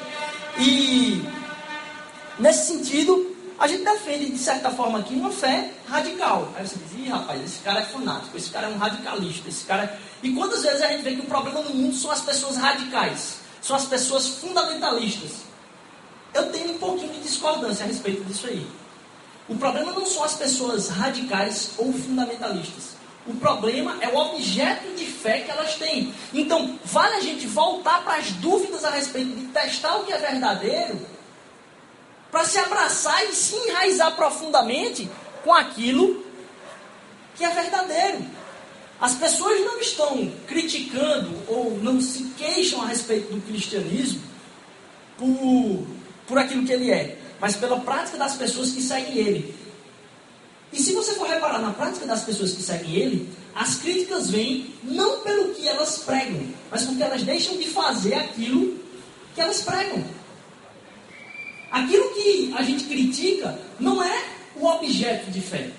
E 0.58 1.24
nesse 2.38 2.72
sentido, 2.72 3.36
a 3.58 3.66
gente 3.66 3.84
defende, 3.84 4.30
de 4.30 4.38
certa 4.38 4.70
forma, 4.70 5.00
aqui 5.00 5.14
uma 5.14 5.30
fé 5.30 5.70
radical. 5.88 6.48
Aí 6.56 6.66
você 6.66 6.76
diz, 6.76 7.06
Ih, 7.06 7.10
rapaz, 7.10 7.44
esse 7.44 7.58
cara 7.58 7.80
é 7.80 7.84
fanático, 7.84 8.36
esse 8.36 8.50
cara 8.50 8.68
é 8.68 8.70
um 8.70 8.78
radicalista, 8.78 9.48
esse 9.48 9.64
cara. 9.64 9.82
É- 9.82 9.98
e 10.22 10.32
quantas 10.32 10.62
vezes 10.62 10.80
a 10.80 10.88
gente 10.88 11.02
vê 11.02 11.14
que 11.14 11.20
o 11.20 11.26
problema 11.26 11.60
no 11.60 11.74
mundo 11.74 11.94
são 11.94 12.10
as 12.10 12.20
pessoas 12.20 12.56
radicais, 12.56 13.38
são 13.60 13.74
as 13.74 13.84
pessoas 13.84 14.28
fundamentalistas. 14.28 15.49
Eu 16.32 16.50
tenho 16.50 16.74
um 16.74 16.78
pouquinho 16.78 17.12
de 17.12 17.20
discordância 17.20 17.84
a 17.84 17.88
respeito 17.88 18.24
disso 18.24 18.46
aí. 18.46 18.66
O 19.48 19.56
problema 19.56 19.92
não 19.92 20.06
são 20.06 20.22
as 20.22 20.34
pessoas 20.34 20.88
radicais 20.88 21.72
ou 21.76 21.92
fundamentalistas. 21.92 23.00
O 23.26 23.34
problema 23.34 23.98
é 24.00 24.08
o 24.08 24.16
objeto 24.16 24.94
de 24.94 25.04
fé 25.04 25.40
que 25.40 25.50
elas 25.50 25.74
têm. 25.74 26.14
Então, 26.32 26.78
vale 26.84 27.16
a 27.16 27.20
gente 27.20 27.46
voltar 27.46 28.02
para 28.02 28.16
as 28.16 28.30
dúvidas 28.32 28.84
a 28.84 28.90
respeito 28.90 29.36
de 29.36 29.46
testar 29.48 29.96
o 29.96 30.04
que 30.04 30.12
é 30.12 30.18
verdadeiro, 30.18 31.06
para 32.30 32.44
se 32.44 32.58
abraçar 32.58 33.24
e 33.24 33.34
se 33.34 33.56
enraizar 33.56 34.14
profundamente 34.14 35.10
com 35.44 35.52
aquilo 35.52 36.24
que 37.36 37.44
é 37.44 37.50
verdadeiro. 37.50 38.24
As 39.00 39.14
pessoas 39.14 39.60
não 39.62 39.80
estão 39.80 40.30
criticando 40.46 41.30
ou 41.48 41.78
não 41.82 42.00
se 42.00 42.24
queixam 42.36 42.82
a 42.82 42.86
respeito 42.86 43.32
do 43.32 43.40
cristianismo 43.42 44.22
por 45.18 45.86
por 46.30 46.38
aquilo 46.38 46.64
que 46.64 46.72
ele 46.72 46.92
é, 46.92 47.18
mas 47.40 47.56
pela 47.56 47.80
prática 47.80 48.16
das 48.16 48.36
pessoas 48.36 48.70
que 48.70 48.80
seguem 48.80 49.16
ele. 49.18 49.54
E 50.72 50.80
se 50.80 50.92
você 50.92 51.14
for 51.14 51.26
reparar 51.26 51.58
na 51.58 51.72
prática 51.72 52.06
das 52.06 52.22
pessoas 52.22 52.52
que 52.52 52.62
seguem 52.62 52.94
ele, 52.94 53.28
as 53.52 53.78
críticas 53.78 54.30
vêm 54.30 54.72
não 54.84 55.22
pelo 55.22 55.52
que 55.52 55.66
elas 55.66 55.98
pregam, 55.98 56.40
mas 56.70 56.84
porque 56.84 57.02
elas 57.02 57.24
deixam 57.24 57.58
de 57.58 57.64
fazer 57.64 58.14
aquilo 58.14 58.78
que 59.34 59.40
elas 59.40 59.62
pregam. 59.62 60.04
Aquilo 61.72 62.14
que 62.14 62.54
a 62.56 62.62
gente 62.62 62.84
critica 62.84 63.58
não 63.80 64.00
é 64.00 64.24
o 64.54 64.66
objeto 64.66 65.32
de 65.32 65.40
fé. 65.40 65.70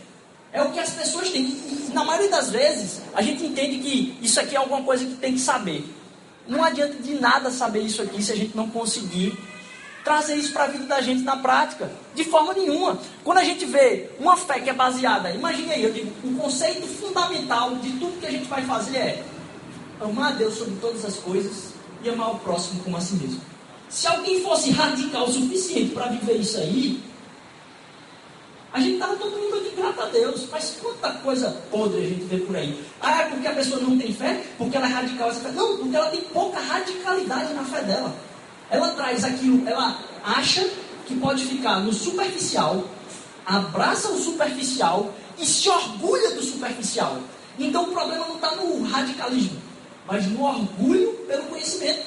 É 0.52 0.62
o 0.62 0.72
que 0.72 0.82
as 0.82 0.90
pessoas 0.90 1.30
têm. 1.30 1.44
E, 1.44 1.92
na 1.94 2.04
maioria 2.04 2.30
das 2.30 2.50
vezes, 2.50 3.00
a 3.14 3.22
gente 3.22 3.46
entende 3.46 3.78
que 3.78 4.18
isso 4.22 4.38
aqui 4.38 4.56
é 4.56 4.58
alguma 4.58 4.84
coisa 4.84 5.06
que 5.06 5.16
tem 5.16 5.34
que 5.34 5.40
saber. 5.40 5.86
Não 6.46 6.62
adianta 6.62 7.02
de 7.02 7.14
nada 7.14 7.50
saber 7.52 7.84
isso 7.84 8.02
aqui 8.02 8.22
se 8.22 8.34
a 8.34 8.36
gente 8.36 8.56
não 8.56 8.70
conseguir 8.70 9.38
trazer 10.04 10.36
isso 10.36 10.54
para 10.54 10.66
a 10.66 10.68
vida 10.68 10.86
da 10.86 11.02
gente 11.02 11.24
na 11.24 11.38
prática. 11.38 11.92
De 12.14 12.24
forma 12.24 12.54
nenhuma. 12.54 13.00
Quando 13.24 13.38
a 13.38 13.44
gente 13.44 13.66
vê 13.66 14.10
uma 14.20 14.36
fé 14.36 14.60
que 14.60 14.70
é 14.70 14.74
baseada, 14.74 15.32
imagine 15.32 15.72
aí, 15.72 15.84
eu 15.84 15.92
digo, 15.92 16.12
o 16.24 16.36
conceito 16.38 16.88
fundamental 16.88 17.76
de 17.76 17.92
tudo 17.94 18.20
que 18.20 18.28
a 18.28 18.32
gente 18.32 18.46
vai 18.46 18.64
fazer 18.64 18.98
é 18.98 19.24
amar 20.00 20.34
a 20.34 20.36
Deus 20.36 20.56
sobre 20.56 20.76
todas 20.82 21.06
as 21.06 21.16
coisas 21.18 21.74
e 22.04 22.10
amar 22.10 22.32
o 22.32 22.40
próximo 22.40 22.84
como 22.84 22.98
a 22.98 23.02
si 23.02 23.16
mesmo. 23.16 23.42
Se 23.90 24.08
alguém 24.08 24.42
fosse 24.42 24.72
radical 24.72 25.26
o 25.26 25.32
suficiente 25.32 25.94
para 25.94 26.08
viver 26.08 26.38
isso 26.38 26.58
aí, 26.58 27.02
a 28.74 28.80
gente 28.80 28.94
estava 28.94 29.16
todo 29.18 29.38
mundo 29.38 29.58
aqui 29.58 29.76
grato 29.76 30.02
a 30.02 30.06
Deus. 30.06 30.48
Mas 30.50 30.78
quanta 30.82 31.12
coisa 31.16 31.52
podre 31.70 32.00
a 32.00 32.08
gente 32.08 32.24
vê 32.24 32.38
por 32.38 32.56
aí. 32.56 32.82
Ah, 33.02 33.24
é 33.24 33.26
porque 33.26 33.48
a 33.48 33.54
pessoa 33.54 33.82
não 33.82 33.98
tem 33.98 34.14
fé? 34.14 34.42
Porque 34.58 34.78
ela 34.78 34.88
é 34.88 34.94
radical 34.94 35.30
essa 35.30 35.42
fé? 35.42 35.52
Não, 35.52 35.78
porque 35.78 35.96
ela 35.96 36.10
tem 36.10 36.22
pouca 36.22 36.60
radicalidade 36.60 37.54
na 37.54 37.66
fé 37.66 37.82
dela. 37.82 38.16
Ela 38.72 38.90
traz 38.92 39.26
aquilo, 39.26 39.68
ela 39.68 40.00
acha 40.24 40.68
que 41.06 41.16
pode 41.18 41.46
ficar 41.46 41.82
no 41.82 41.92
superficial, 41.92 42.86
abraça 43.46 44.10
o 44.10 44.18
superficial 44.18 45.14
e 45.38 45.46
se 45.46 45.68
orgulha 45.68 46.32
do 46.32 46.42
superficial. 46.42 47.20
Então 47.60 47.84
o 47.84 47.92
problema 47.92 48.26
não 48.28 48.36
está 48.36 48.56
no 48.56 48.82
radicalismo, 48.84 49.60
mas 50.08 50.26
no 50.26 50.44
orgulho 50.44 51.12
pelo 51.28 51.44
conhecimento. 51.44 52.06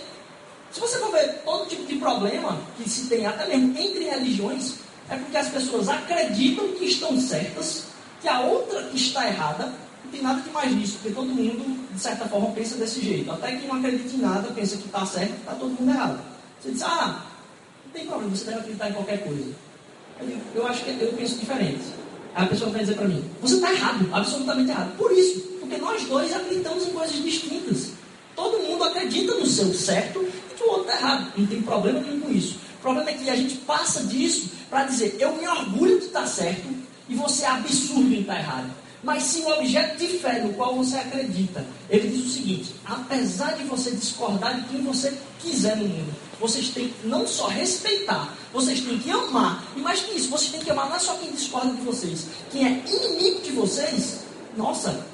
Se 0.73 0.81
você 0.81 0.99
for 0.99 1.13
ver 1.13 1.43
todo 1.45 1.69
tipo 1.69 1.85
de 1.85 1.97
problema 1.97 2.59
que 2.77 2.89
se 2.89 3.07
tem 3.09 3.27
até 3.27 3.47
mesmo 3.47 3.79
entre 3.79 4.05
religiões, 4.05 4.77
é 5.11 5.17
porque 5.17 5.37
as 5.37 5.49
pessoas 5.49 5.89
acreditam 5.89 6.67
que 6.73 6.87
estão 6.87 7.21
certas, 7.21 7.85
que 8.23 8.29
a 8.29 8.41
outra 8.41 8.91
está 8.95 9.27
errada. 9.27 9.73
Não 10.03 10.11
tem 10.11 10.23
nada 10.23 10.41
de 10.41 10.51
mais 10.51 10.75
nisso, 10.75 10.95
porque 10.95 11.15
todo 11.15 11.27
mundo, 11.27 11.89
de 11.93 12.01
certa 12.01 12.25
forma, 12.25 12.51
pensa 12.53 12.77
desse 12.77 13.01
jeito. 13.03 13.31
Até 13.31 13.55
quem 13.55 13.69
não 13.69 13.77
acredita 13.77 14.17
em 14.17 14.19
nada, 14.19 14.49
pensa 14.55 14.77
que 14.77 14.87
está 14.87 15.05
certo, 15.05 15.35
está 15.35 15.53
todo 15.53 15.71
mundo 15.71 15.91
errado. 15.91 16.34
Você 16.65 16.71
diz, 16.71 16.83
ah, 16.83 17.23
não 17.85 17.93
tem 17.93 18.07
problema, 18.07 18.35
você 18.35 18.45
deve 18.47 18.59
acreditar 18.61 18.89
em 18.89 18.93
qualquer 18.95 19.23
coisa. 19.23 19.45
Eu, 20.19 20.27
digo, 20.27 20.41
eu 20.55 20.67
acho 20.67 20.83
que 20.83 20.99
eu 20.99 21.13
penso 21.13 21.37
diferente. 21.37 21.83
Aí 22.35 22.45
a 22.45 22.49
pessoa 22.49 22.71
vai 22.71 22.81
dizer 22.81 22.95
para 22.95 23.07
mim, 23.07 23.23
você 23.43 23.57
está 23.57 23.71
errado, 23.71 24.09
absolutamente 24.11 24.71
errado. 24.71 24.97
Por 24.97 25.13
isso, 25.13 25.41
porque 25.61 25.77
nós 25.77 26.03
dois 26.05 26.35
acreditamos 26.35 26.89
em 26.89 26.93
coisas 26.93 27.23
distintas. 27.23 27.91
Todo 28.35 28.61
mundo 28.61 28.83
acredita 28.83 29.35
no 29.35 29.47
seu 29.47 29.75
certo 29.75 30.23
e 30.23 30.55
que 30.55 30.63
o 30.63 30.69
outro 30.69 30.85
está 30.85 30.97
errado. 30.97 31.33
Não 31.37 31.47
tem 31.47 31.61
problema 31.61 32.01
nenhum 32.01 32.21
com 32.21 32.33
isso. 32.33 32.59
O 32.79 32.81
problema 32.81 33.11
é 33.11 33.13
que 33.15 33.29
a 33.29 33.37
gente 33.37 33.57
passa 33.59 34.03
disso 34.05 34.49
para 34.71 34.85
dizer, 34.85 35.17
eu 35.21 35.37
me 35.37 35.47
orgulho 35.47 36.01
de 36.01 36.07
estar 36.07 36.27
certo 36.27 36.67
e 37.11 37.15
você 37.15 37.45
é 37.45 37.49
absurdo 37.49 38.15
em 38.15 38.23
estar 38.23 38.39
errado. 38.39 38.71
Mas 39.03 39.23
se 39.25 39.41
o 39.41 39.49
objeto 39.51 39.99
de 39.99 40.19
fé 40.19 40.41
no 40.41 40.55
qual 40.55 40.75
você 40.75 40.97
acredita, 40.97 41.63
ele 41.91 42.09
diz 42.09 42.25
o 42.25 42.31
seguinte: 42.31 42.75
apesar 42.87 43.53
de 43.53 43.65
você 43.65 43.91
discordar 43.91 44.59
de 44.59 44.69
quem 44.69 44.83
você 44.83 45.13
quiser 45.41 45.77
no 45.77 45.87
mundo, 45.87 46.24
vocês 46.41 46.71
têm 46.71 46.89
que 46.89 47.07
não 47.07 47.27
só 47.27 47.49
respeitar, 47.49 48.35
vocês 48.53 48.81
têm 48.81 48.99
que 48.99 49.11
amar. 49.11 49.65
E 49.77 49.81
mais 49.81 50.01
que 50.01 50.17
isso, 50.17 50.31
vocês 50.31 50.51
têm 50.51 50.61
que 50.61 50.71
amar 50.71 50.89
não 50.89 50.97
é 50.97 50.99
só 50.99 51.15
quem 51.15 51.33
discorda 51.33 51.73
de 51.73 51.83
vocês, 51.83 52.27
quem 52.51 52.67
é 52.67 52.85
inimigo 52.87 53.41
de 53.43 53.53
vocês. 53.53 54.21
Nossa, 54.57 55.05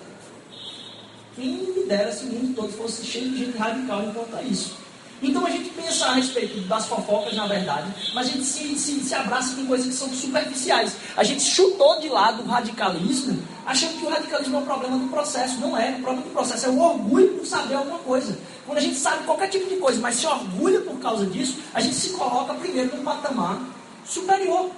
quem 1.35 1.49
me 1.49 1.85
dera 1.85 2.13
se 2.13 2.25
o 2.25 2.29
mundo 2.29 2.55
todo 2.55 2.73
fosse 2.73 3.05
cheio 3.05 3.31
de 3.31 3.45
gente 3.45 3.57
radical 3.57 4.03
enquanto 4.05 4.35
a 4.37 4.43
isso. 4.43 4.77
Então 5.23 5.45
a 5.45 5.51
gente 5.51 5.69
pensa 5.71 6.07
a 6.07 6.15
respeito 6.15 6.61
das 6.63 6.87
fofocas, 6.87 7.35
na 7.35 7.47
verdade, 7.47 7.93
mas 8.15 8.29
a 8.29 8.31
gente 8.31 8.45
se, 8.45 8.75
se, 8.79 9.01
se 9.01 9.15
abraça 9.15 9.55
com 9.55 9.67
coisas 9.67 9.87
que 9.87 9.93
são 9.93 10.09
superficiais. 10.09 10.97
A 11.17 11.23
gente 11.23 11.43
chutou 11.43 12.01
de 12.01 12.09
lado 12.09 12.43
o 12.43 12.47
radicalismo, 12.47 13.43
achando 13.67 13.99
que 13.99 14.07
o 14.07 14.09
radicalismo 14.09 14.57
é 14.57 14.61
um 14.61 14.65
problema 14.65 14.99
do 14.99 15.09
processo. 15.09 15.59
Não 15.61 15.77
é. 15.77 15.91
O 15.91 16.03
problema 16.03 16.23
do 16.23 16.31
processo 16.31 16.67
é 16.67 16.69
o 16.71 16.81
orgulho 16.81 17.35
por 17.35 17.47
saber 17.47 17.75
alguma 17.75 17.99
coisa. 17.99 18.39
Quando 18.65 18.79
a 18.79 18.81
gente 18.81 18.97
sabe 18.97 19.25
qualquer 19.25 19.49
tipo 19.49 19.69
de 19.69 19.77
coisa, 19.77 20.01
mas 20.01 20.15
se 20.15 20.27
orgulha 20.27 20.81
por 20.81 20.99
causa 21.01 21.27
disso, 21.27 21.59
a 21.75 21.81
gente 21.81 21.97
se 21.97 22.11
coloca 22.11 22.55
primeiro 22.55 22.97
num 22.97 23.05
patamar 23.05 23.61
superior. 24.07 24.71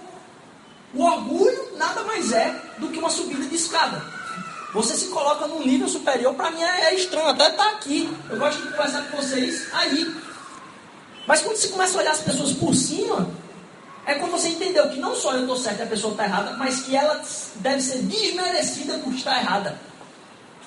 O 0.94 1.04
orgulho 1.04 1.76
nada 1.76 2.02
mais 2.02 2.32
é 2.32 2.54
do 2.78 2.88
que 2.88 2.98
uma 2.98 3.10
subida 3.10 3.44
de 3.44 3.54
escada. 3.54 4.02
Você 4.74 4.96
se 4.96 5.08
coloca 5.08 5.46
num 5.46 5.64
nível 5.64 5.86
superior, 5.86 6.34
para 6.34 6.50
mim 6.50 6.62
é 6.62 6.94
estranho, 6.94 7.28
até 7.28 7.50
tá 7.50 7.68
aqui. 7.72 8.08
Eu 8.30 8.38
gosto 8.38 8.62
de 8.62 8.68
conversar 8.70 9.02
com 9.02 9.18
vocês 9.18 9.68
aí. 9.72 10.31
Mas 11.26 11.42
quando 11.42 11.56
você 11.56 11.68
começa 11.68 11.96
a 11.96 12.00
olhar 12.00 12.12
as 12.12 12.20
pessoas 12.20 12.52
por 12.52 12.74
cima, 12.74 13.30
é 14.04 14.14
quando 14.14 14.32
você 14.32 14.48
entendeu 14.48 14.88
que 14.90 14.98
não 14.98 15.14
só 15.14 15.34
eu 15.34 15.42
estou 15.42 15.56
certo 15.56 15.80
e 15.80 15.82
a 15.82 15.86
pessoa 15.86 16.12
está 16.12 16.24
errada, 16.24 16.52
mas 16.52 16.80
que 16.80 16.96
ela 16.96 17.22
deve 17.56 17.80
ser 17.80 17.98
desmerecida 17.98 18.98
por 18.98 19.12
estar 19.12 19.38
errada. 19.40 19.78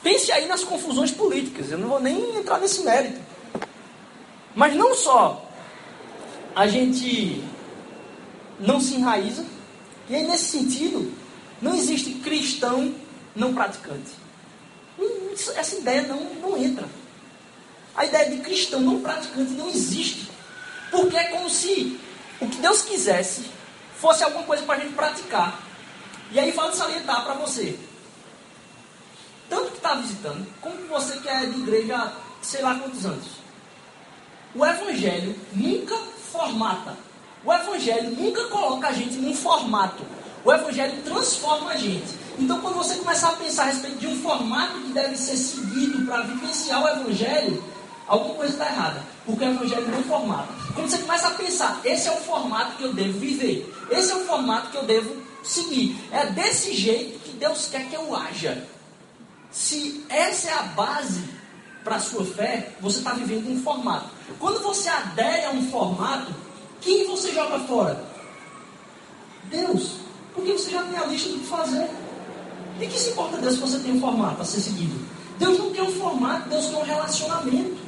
Pense 0.02 0.32
aí 0.32 0.48
nas 0.48 0.64
confusões 0.64 1.12
políticas, 1.12 1.72
eu 1.72 1.78
não 1.78 1.90
vou 1.90 2.00
nem 2.00 2.38
entrar 2.38 2.60
nesse 2.60 2.84
mérito. 2.84 3.20
Mas 4.56 4.76
não 4.76 4.96
só 4.96 5.50
a 6.56 6.68
gente 6.68 7.44
não 8.60 8.80
se 8.80 8.96
enraiza, 8.96 9.46
e 10.08 10.16
aí 10.16 10.26
nesse 10.26 10.46
sentido, 10.46 11.12
não 11.62 11.76
existe 11.76 12.14
cristão 12.16 12.96
não 13.36 13.54
praticante. 13.54 14.12
Essa 15.58 15.76
ideia 15.76 16.04
não, 16.04 16.22
não 16.36 16.58
entra. 16.58 16.88
A 17.96 18.06
ideia 18.06 18.30
de 18.30 18.38
cristão 18.38 18.80
não 18.80 19.02
praticante 19.02 19.52
não 19.52 19.68
existe. 19.68 20.30
Porque 20.92 21.18
é 21.18 21.26
como 21.26 21.50
se 21.50 22.00
o 22.40 22.48
que 22.48 22.58
Deus 22.58 22.82
quisesse 22.82 23.50
fosse 23.98 24.24
alguma 24.24 24.44
coisa 24.44 24.64
para 24.64 24.76
a 24.76 24.80
gente 24.80 24.94
praticar. 24.94 25.60
E 26.32 26.40
aí 26.40 26.52
fala 26.52 26.74
salientar 26.74 27.24
para 27.24 27.34
você. 27.36 27.78
Tanto 29.50 29.72
que 29.72 29.78
está 29.78 29.94
visitando, 29.96 30.46
como 30.60 30.76
você 30.88 31.18
que 31.18 31.30
é 31.30 31.46
de 31.46 31.60
igreja 31.60 32.14
sei 32.42 32.62
lá 32.62 32.76
quantos 32.76 33.06
anos. 33.06 33.26
O 34.54 34.66
Evangelho 34.66 35.36
nunca 35.54 35.96
formata. 36.32 36.98
O 37.44 37.54
Evangelho 37.54 38.12
nunca 38.12 38.46
coloca 38.46 38.88
a 38.88 38.94
gente 38.94 39.16
num 39.16 39.36
formato. 39.36 40.04
O 40.44 40.52
Evangelho 40.52 41.02
transforma 41.04 41.72
a 41.72 41.78
gente. 41.78 42.14
Então, 42.38 42.60
quando 42.62 42.76
você 42.76 42.96
começar 42.96 43.30
a 43.30 43.36
pensar 43.36 43.64
a 43.64 43.66
respeito 43.68 43.98
de 43.98 44.08
um 44.08 44.22
formato 44.22 44.80
que 44.82 44.92
deve 44.92 45.16
ser 45.18 45.38
seguido 45.38 46.06
para 46.06 46.22
vivenciar 46.22 46.84
o 46.84 46.88
Evangelho, 46.88 47.64
alguma 48.08 48.36
coisa 48.36 48.54
está 48.54 48.66
errada. 48.66 49.15
Porque 49.26 49.44
o 49.44 49.50
Evangelho 49.50 49.88
não 49.88 50.04
formata. 50.04 50.50
Quando 50.74 50.90
você 50.90 50.98
começa 51.00 51.28
a 51.28 51.32
pensar, 51.32 51.82
esse 51.84 52.08
é 52.08 52.12
o 52.12 52.18
formato 52.18 52.78
que 52.78 52.84
eu 52.84 52.94
devo 52.94 53.18
viver, 53.20 53.74
esse 53.90 54.12
é 54.12 54.16
o 54.16 54.26
formato 54.26 54.70
que 54.70 54.78
eu 54.78 54.84
devo 54.84 55.16
seguir. 55.44 56.00
É 56.12 56.28
desse 56.28 56.74
jeito 56.74 57.20
que 57.20 57.32
Deus 57.38 57.68
quer 57.68 57.88
que 57.90 57.96
eu 57.96 58.16
haja. 58.16 58.68
Se 59.52 60.06
essa 60.10 60.50
é 60.50 60.54
a 60.54 60.64
base 60.64 61.24
para 61.84 61.96
a 61.96 62.00
sua 62.00 62.26
fé, 62.26 62.74
você 62.82 62.98
está 63.00 63.14
vivendo 63.14 63.50
um 63.50 63.62
formato. 63.62 64.10
Quando 64.40 64.62
você 64.62 64.90
adere 64.90 65.46
a 65.46 65.52
um 65.52 65.70
formato, 65.70 66.34
quem 66.82 67.08
você 67.08 67.32
joga 67.32 67.60
fora? 67.60 68.04
Deus. 69.46 69.98
Porque 70.34 70.52
você 70.52 70.72
já 70.72 70.84
tem 70.84 70.98
a 70.98 71.06
lista 71.06 71.30
do 71.30 71.40
que 71.40 71.46
fazer. 71.46 71.90
E 72.80 72.88
que 72.88 73.00
se 73.00 73.12
importa 73.12 73.38
Deus 73.38 73.54
se 73.54 73.62
você 73.62 73.80
tem 73.80 73.94
um 73.94 74.02
formato 74.02 74.42
a 74.42 74.46
ser 74.46 74.60
seguido? 74.60 75.00
Deus 75.40 75.58
não 75.58 75.72
quer 75.72 75.84
um 75.84 75.92
formato, 75.94 76.50
Deus 76.50 76.66
quer 76.68 76.78
um 76.78 76.84
relacionamento. 76.84 77.85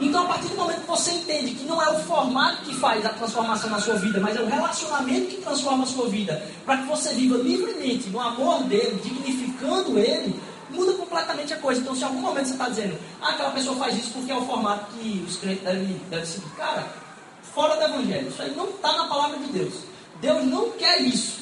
Então, 0.00 0.24
a 0.24 0.28
partir 0.28 0.48
do 0.48 0.56
momento 0.56 0.80
que 0.80 0.86
você 0.86 1.12
entende 1.12 1.54
que 1.54 1.64
não 1.64 1.82
é 1.82 1.90
o 1.90 1.98
formato 2.00 2.62
que 2.64 2.74
faz 2.74 3.04
a 3.04 3.10
transformação 3.10 3.68
na 3.68 3.80
sua 3.80 3.96
vida, 3.96 4.18
mas 4.18 4.34
é 4.34 4.40
o 4.40 4.46
relacionamento 4.46 5.26
que 5.26 5.42
transforma 5.42 5.84
a 5.84 5.86
sua 5.86 6.08
vida, 6.08 6.42
para 6.64 6.78
que 6.78 6.86
você 6.86 7.12
viva 7.14 7.36
livremente 7.36 8.08
no 8.08 8.18
amor 8.18 8.62
dele, 8.64 8.98
dignificando 9.02 9.98
ele, 9.98 10.40
muda 10.70 10.94
completamente 10.94 11.52
a 11.52 11.58
coisa. 11.58 11.80
Então, 11.82 11.94
se 11.94 12.00
em 12.00 12.04
algum 12.04 12.20
momento 12.20 12.46
você 12.46 12.52
está 12.52 12.68
dizendo, 12.68 12.98
ah, 13.20 13.30
aquela 13.30 13.50
pessoa 13.50 13.76
faz 13.76 13.96
isso 13.98 14.12
porque 14.12 14.32
é 14.32 14.36
o 14.36 14.46
formato 14.46 14.86
que 14.94 15.24
os 15.28 15.36
crentes 15.36 15.64
devem, 15.64 16.00
devem 16.08 16.26
seguir, 16.26 16.50
cara, 16.56 16.86
fora 17.54 17.76
do 17.76 17.94
evangelho, 17.94 18.28
isso 18.28 18.40
aí 18.40 18.54
não 18.56 18.70
está 18.70 18.92
na 18.92 19.04
palavra 19.04 19.38
de 19.38 19.52
Deus. 19.52 19.74
Deus 20.20 20.44
não 20.44 20.70
quer 20.72 21.00
isso. 21.02 21.39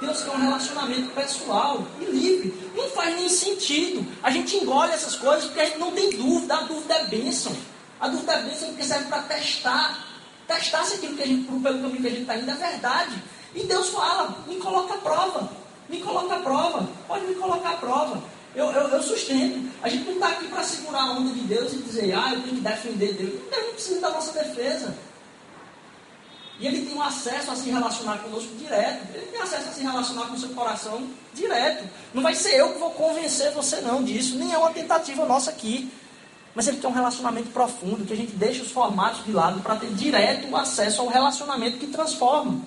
Deus 0.00 0.22
quer 0.22 0.30
um 0.30 0.40
relacionamento 0.40 1.10
pessoal 1.14 1.86
e 2.00 2.04
livre. 2.04 2.70
Não 2.74 2.88
faz 2.90 3.16
nem 3.16 3.28
sentido. 3.28 4.06
A 4.22 4.30
gente 4.30 4.56
engole 4.56 4.92
essas 4.92 5.16
coisas 5.16 5.44
porque 5.44 5.60
a 5.60 5.64
gente 5.64 5.78
não 5.78 5.92
tem 5.92 6.10
dúvida. 6.10 6.54
A 6.54 6.62
dúvida 6.62 6.94
é 6.94 7.06
bênção. 7.06 7.56
A 8.00 8.08
dúvida 8.08 8.32
é 8.32 8.42
bênção 8.42 8.68
porque 8.68 8.84
serve 8.84 9.06
para 9.06 9.22
testar. 9.22 10.06
Testar 10.46 10.84
se 10.84 10.96
aquilo 10.96 11.16
que 11.16 11.22
a 11.22 11.26
gente, 11.26 11.46
pelo 11.46 11.62
caminho 11.62 12.00
que 12.00 12.06
a 12.06 12.10
gente 12.10 12.20
está 12.22 12.36
indo 12.36 12.50
é 12.50 12.54
verdade. 12.54 13.22
E 13.54 13.64
Deus 13.64 13.88
fala, 13.88 14.36
me 14.46 14.56
coloca 14.56 14.94
a 14.94 14.98
prova. 14.98 15.50
Me 15.88 16.00
coloca 16.00 16.34
a 16.34 16.40
prova. 16.40 16.88
Pode 17.08 17.24
me 17.24 17.34
colocar 17.34 17.70
a 17.70 17.76
prova. 17.76 18.22
Eu, 18.54 18.70
eu, 18.72 18.88
eu 18.88 19.02
sustento. 19.02 19.70
A 19.82 19.88
gente 19.88 20.04
não 20.04 20.14
está 20.14 20.28
aqui 20.28 20.48
para 20.48 20.62
segurar 20.62 21.02
a 21.02 21.10
onda 21.12 21.32
de 21.32 21.40
Deus 21.40 21.72
e 21.72 21.76
dizer, 21.78 22.14
ah, 22.14 22.34
eu 22.34 22.42
tenho 22.42 22.56
que 22.56 22.60
defender 22.60 23.14
Deus. 23.14 23.32
Deus 23.50 23.66
não 23.66 23.72
precisa 23.72 24.00
da 24.00 24.10
nossa 24.10 24.32
defesa. 24.32 24.94
E 26.58 26.66
ele 26.66 26.86
tem 26.86 26.94
um 26.94 27.02
acesso 27.02 27.50
a 27.50 27.56
se 27.56 27.68
relacionar 27.68 28.18
conosco 28.18 28.54
direto. 28.56 29.14
Ele 29.14 29.26
tem 29.26 29.40
acesso 29.40 29.68
a 29.68 29.72
se 29.72 29.82
relacionar 29.82 30.26
com 30.26 30.34
o 30.34 30.38
seu 30.38 30.48
coração 30.50 31.06
direto. 31.34 31.84
Não 32.14 32.22
vai 32.22 32.34
ser 32.34 32.56
eu 32.56 32.72
que 32.72 32.78
vou 32.78 32.90
convencer 32.90 33.52
você 33.52 33.80
não 33.80 34.02
disso, 34.02 34.36
nem 34.36 34.54
é 34.54 34.58
uma 34.58 34.70
tentativa 34.70 35.26
nossa 35.26 35.50
aqui. 35.50 35.90
Mas 36.54 36.66
ele 36.66 36.78
quer 36.78 36.88
um 36.88 36.92
relacionamento 36.92 37.50
profundo, 37.50 38.06
que 38.06 38.14
a 38.14 38.16
gente 38.16 38.32
deixe 38.32 38.62
os 38.62 38.70
formatos 38.70 39.22
de 39.26 39.32
lado 39.32 39.60
para 39.60 39.76
ter 39.76 39.90
direto 39.92 40.56
acesso 40.56 41.02
ao 41.02 41.08
relacionamento 41.08 41.76
que 41.76 41.88
transforma. 41.88 42.58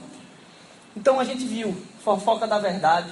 Então 0.95 1.19
a 1.19 1.23
gente 1.23 1.43
viu 1.43 1.75
fofoca 2.03 2.45
da 2.45 2.59
verdade, 2.59 3.09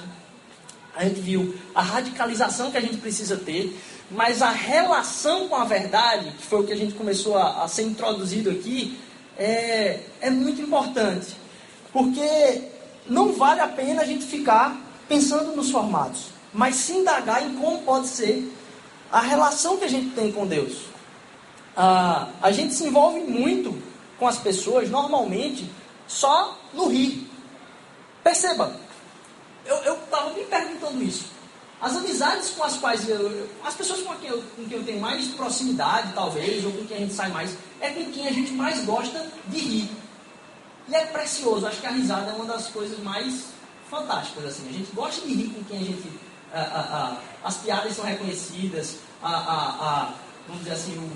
a 0.94 1.04
gente 1.04 1.20
viu 1.20 1.56
a 1.74 1.82
radicalização 1.82 2.70
que 2.70 2.76
a 2.76 2.80
gente 2.80 2.98
precisa 2.98 3.36
ter, 3.36 3.76
mas 4.10 4.40
a 4.40 4.50
relação 4.50 5.48
com 5.48 5.56
a 5.56 5.64
verdade, 5.64 6.30
que 6.32 6.44
foi 6.44 6.60
o 6.60 6.64
que 6.64 6.72
a 6.72 6.76
gente 6.76 6.94
começou 6.94 7.36
a, 7.36 7.64
a 7.64 7.68
ser 7.68 7.82
introduzido 7.82 8.50
aqui, 8.50 8.98
é, 9.38 10.00
é 10.20 10.30
muito 10.30 10.60
importante. 10.60 11.36
Porque 11.92 12.62
não 13.06 13.32
vale 13.32 13.60
a 13.60 13.68
pena 13.68 14.02
a 14.02 14.04
gente 14.04 14.24
ficar 14.24 14.76
pensando 15.08 15.56
nos 15.56 15.70
formatos, 15.70 16.26
mas 16.52 16.74
se 16.76 16.92
indagar 16.92 17.42
em 17.42 17.54
como 17.54 17.82
pode 17.82 18.08
ser 18.08 18.52
a 19.10 19.20
relação 19.20 19.78
que 19.78 19.84
a 19.84 19.88
gente 19.88 20.14
tem 20.14 20.30
com 20.30 20.46
Deus. 20.46 20.82
Ah, 21.74 22.28
a 22.42 22.50
gente 22.50 22.74
se 22.74 22.84
envolve 22.84 23.20
muito 23.20 23.80
com 24.18 24.26
as 24.26 24.38
pessoas, 24.38 24.90
normalmente, 24.90 25.70
só 26.06 26.58
no 26.74 26.88
rir. 26.88 27.30
Perceba, 28.22 28.76
eu 29.64 29.94
estava 29.94 30.30
me 30.34 30.44
perguntando 30.44 31.02
isso. 31.02 31.37
As 31.80 31.96
amizades 31.96 32.50
com 32.50 32.64
as 32.64 32.76
quais 32.76 33.08
eu. 33.08 33.48
As 33.64 33.74
pessoas 33.74 34.02
com 34.02 34.14
quem, 34.16 34.30
eu, 34.30 34.42
com 34.56 34.64
quem 34.64 34.78
eu 34.78 34.84
tenho 34.84 35.00
mais 35.00 35.28
proximidade, 35.28 36.12
talvez, 36.12 36.64
ou 36.64 36.72
com 36.72 36.84
quem 36.86 36.96
a 36.96 37.00
gente 37.00 37.14
sai 37.14 37.30
mais, 37.30 37.56
é 37.80 37.90
com 37.90 38.10
quem 38.10 38.26
a 38.26 38.32
gente 38.32 38.52
mais 38.52 38.84
gosta 38.84 39.24
de 39.46 39.58
rir. 39.58 39.90
E 40.88 40.94
é 40.94 41.06
precioso, 41.06 41.66
acho 41.66 41.80
que 41.80 41.86
a 41.86 41.90
risada 41.90 42.30
é 42.30 42.34
uma 42.34 42.46
das 42.46 42.68
coisas 42.68 42.98
mais 43.00 43.44
fantásticas. 43.88 44.44
Assim. 44.46 44.68
A 44.68 44.72
gente 44.72 44.90
gosta 44.92 45.24
de 45.26 45.34
rir 45.34 45.48
com 45.50 45.64
quem 45.64 45.78
a 45.78 45.84
gente. 45.84 46.08
As 47.44 47.56
piadas 47.58 47.94
são 47.94 48.04
reconhecidas, 48.04 48.96
vamos 49.20 50.62
dizer 50.62 50.72
assim, 50.72 50.96
o, 50.96 51.10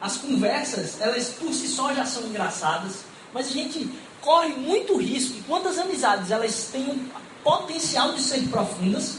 as 0.00 0.16
conversas, 0.16 1.00
elas 1.00 1.28
por 1.28 1.52
si 1.54 1.68
só 1.68 1.94
já 1.94 2.04
são 2.04 2.24
engraçadas, 2.24 3.04
mas 3.32 3.46
a 3.46 3.50
gente 3.50 3.88
corre 4.20 4.54
muito 4.54 4.96
risco, 4.96 5.40
quantas 5.46 5.78
amizades 5.78 6.30
elas 6.30 6.68
têm 6.72 6.90
um 6.90 7.08
potencial 7.44 8.12
de 8.12 8.22
ser 8.22 8.48
profundas, 8.48 9.18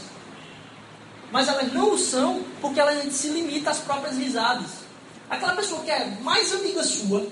mas 1.32 1.48
elas 1.48 1.72
não 1.72 1.94
o 1.94 1.98
são 1.98 2.42
porque 2.60 2.80
elas 2.80 3.12
se 3.12 3.28
limita 3.28 3.70
às 3.70 3.78
próprias 3.78 4.16
risadas. 4.16 4.70
Aquela 5.28 5.54
pessoa 5.54 5.82
que 5.82 5.90
é 5.90 6.06
mais 6.22 6.52
amiga 6.52 6.82
sua, 6.82 7.26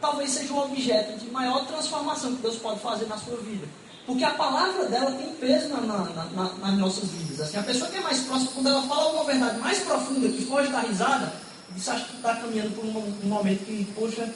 talvez 0.00 0.30
seja 0.30 0.52
um 0.52 0.60
objeto 0.60 1.18
de 1.18 1.30
maior 1.30 1.66
transformação 1.66 2.36
que 2.36 2.42
Deus 2.42 2.56
pode 2.56 2.80
fazer 2.80 3.06
na 3.06 3.16
sua 3.18 3.36
vida. 3.38 3.66
Porque 4.06 4.24
a 4.24 4.30
palavra 4.30 4.86
dela 4.86 5.12
tem 5.12 5.28
peso 5.34 5.68
na, 5.68 5.80
na, 5.80 6.24
na, 6.32 6.44
nas 6.54 6.78
nossas 6.78 7.08
vidas. 7.10 7.40
Assim, 7.40 7.58
a 7.58 7.62
pessoa 7.62 7.90
que 7.90 7.96
é 7.96 8.00
mais 8.00 8.20
próxima, 8.20 8.50
quando 8.54 8.68
ela 8.68 8.82
fala 8.82 9.12
uma 9.12 9.24
verdade 9.24 9.58
mais 9.58 9.78
profunda, 9.80 10.28
que 10.28 10.44
foge 10.46 10.68
da 10.68 10.80
risada, 10.80 11.32
diz, 11.70 11.88
acho 11.88 12.06
que 12.06 12.16
está 12.16 12.36
caminhando 12.36 12.74
por 12.74 12.84
um, 12.84 12.98
um, 13.24 13.28
momento 13.28 13.64
que, 13.64 13.84
poxa, 13.94 14.28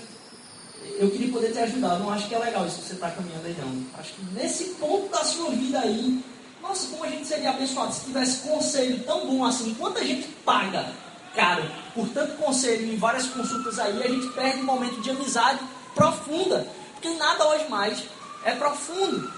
eu 0.99 1.11
queria 1.11 1.33
poder 1.33 1.53
te 1.53 1.59
ajudar. 1.59 1.99
Não 1.99 2.11
acho 2.11 2.29
que 2.29 2.35
é 2.35 2.39
legal 2.39 2.67
isso 2.67 2.79
que 2.81 2.89
você 2.89 2.95
está 2.95 3.11
caminhando 3.11 3.47
aí, 3.47 3.57
não. 3.59 3.99
Acho 3.99 4.13
que 4.13 4.25
nesse 4.35 4.65
ponto 4.75 5.09
da 5.09 5.25
sua 5.25 5.51
vida 5.51 5.81
aí, 5.81 6.23
nossa, 6.65 6.89
como 6.89 7.05
a 7.05 7.09
gente 7.09 7.27
seria 7.27 7.51
abençoado 7.51 7.93
se 7.93 8.07
tivesse 8.07 8.49
conselho 8.49 9.03
tão 9.05 9.27
bom 9.27 9.45
assim. 9.45 9.75
Quanta 9.75 10.05
gente 10.05 10.27
paga 10.45 10.91
caro 11.35 11.63
por 11.95 12.09
tanto 12.09 12.37
conselho 12.37 12.93
em 12.93 12.97
várias 12.97 13.27
consultas 13.27 13.79
aí, 13.79 14.03
a 14.03 14.09
gente 14.09 14.29
perde 14.29 14.61
um 14.61 14.65
momento 14.65 15.01
de 15.01 15.11
amizade 15.11 15.61
profunda. 15.95 16.67
Porque 16.95 17.11
nada 17.11 17.47
hoje 17.49 17.69
mais 17.69 18.03
é 18.45 18.53
profundo. 18.53 19.31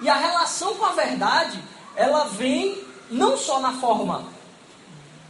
E 0.00 0.08
a 0.08 0.14
relação 0.14 0.74
com 0.76 0.84
a 0.84 0.92
verdade, 0.92 1.58
ela 1.96 2.24
vem 2.24 2.82
não 3.10 3.36
só 3.36 3.60
na 3.60 3.72
forma 3.74 4.24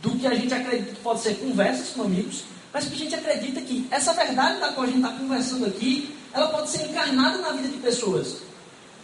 do 0.03 0.11
que 0.19 0.27
a 0.27 0.35
gente 0.35 0.53
acredita 0.53 0.95
que 0.95 1.01
pode 1.01 1.21
ser 1.21 1.39
conversas 1.39 1.91
com 1.91 2.03
amigos, 2.03 2.45
mas 2.73 2.85
que 2.85 2.95
a 2.95 2.99
gente 2.99 3.15
acredita 3.15 3.61
que 3.61 3.89
essa 3.91 4.13
verdade 4.13 4.61
da 4.61 4.73
qual 4.73 4.85
a 4.85 4.87
gente 4.87 4.99
está 4.99 5.11
conversando 5.11 5.67
aqui, 5.67 6.17
ela 6.33 6.49
pode 6.49 6.71
ser 6.71 6.83
encarnada 6.87 7.39
na 7.39 7.51
vida 7.51 7.69
de 7.69 7.79
pessoas. 7.79 8.50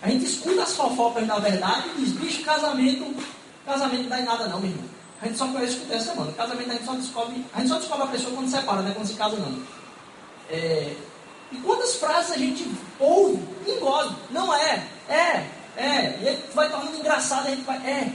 A 0.03 0.09
gente 0.09 0.27
escuta 0.27 0.63
as 0.63 0.75
fofocas 0.75 1.27
da 1.27 1.39
verdade 1.39 1.89
e 1.97 2.01
diz, 2.01 2.13
bicho, 2.13 2.43
casamento, 2.43 3.15
casamento 3.65 4.03
não 4.03 4.09
dá 4.11 4.21
em 4.21 4.25
nada 4.25 4.47
não, 4.49 4.61
meu 4.61 4.71
irmão. 4.71 4.97
A 5.21 5.27
gente 5.27 5.39
só 5.39 5.49
conhece 5.49 5.79
o 5.79 5.93
essa 5.93 6.13
semana. 6.13 6.33
Casamento 6.33 6.71
a 6.71 6.75
gente 6.75 6.85
só 6.85 6.93
descobre. 6.95 7.45
A 7.55 7.59
gente 7.61 7.69
só 7.69 7.79
descobre 7.79 8.05
a 8.05 8.11
pessoa 8.11 8.35
quando 8.35 8.51
separa, 8.51 8.83
né? 8.83 8.93
Quando 8.95 9.07
se 9.07 9.15
casa 9.15 9.37
não. 9.37 9.63
É, 10.51 10.95
e 11.51 11.57
quantas 11.59 11.97
frases 11.97 12.33
a 12.33 12.37
gente 12.37 12.71
ouve 12.99 13.43
engole? 13.67 14.15
Não 14.31 14.55
é, 14.55 14.87
é, 15.09 15.47
é. 15.77 16.19
E 16.23 16.29
aí 16.29 16.45
vai 16.55 16.71
tornando 16.71 16.97
engraçado, 16.99 17.47
a 17.47 17.51
gente 17.51 17.63
vai. 17.63 17.77
É. 17.79 18.13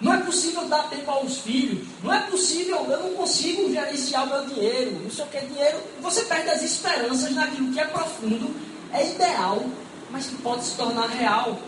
Não 0.00 0.14
é 0.14 0.18
possível 0.18 0.64
dar 0.68 0.88
tempo 0.88 1.10
aos 1.10 1.38
filhos. 1.38 1.88
Não 2.02 2.14
é 2.14 2.20
possível, 2.20 2.86
eu 2.88 3.02
não 3.02 3.14
consigo 3.14 3.68
gerenciar 3.72 4.24
o 4.24 4.28
meu 4.28 4.46
dinheiro. 4.46 5.00
Não 5.02 5.10
sei 5.10 5.24
o 5.24 5.28
que 5.28 5.36
é 5.38 5.40
dinheiro. 5.40 5.82
Você 6.00 6.22
perde 6.22 6.50
as 6.50 6.62
esperanças 6.62 7.34
naquilo 7.34 7.72
que 7.72 7.80
é 7.80 7.84
profundo, 7.84 8.54
é 8.92 9.10
ideal, 9.10 9.64
mas 10.10 10.26
que 10.26 10.36
pode 10.36 10.64
se 10.64 10.76
tornar 10.76 11.08
real. 11.08 11.58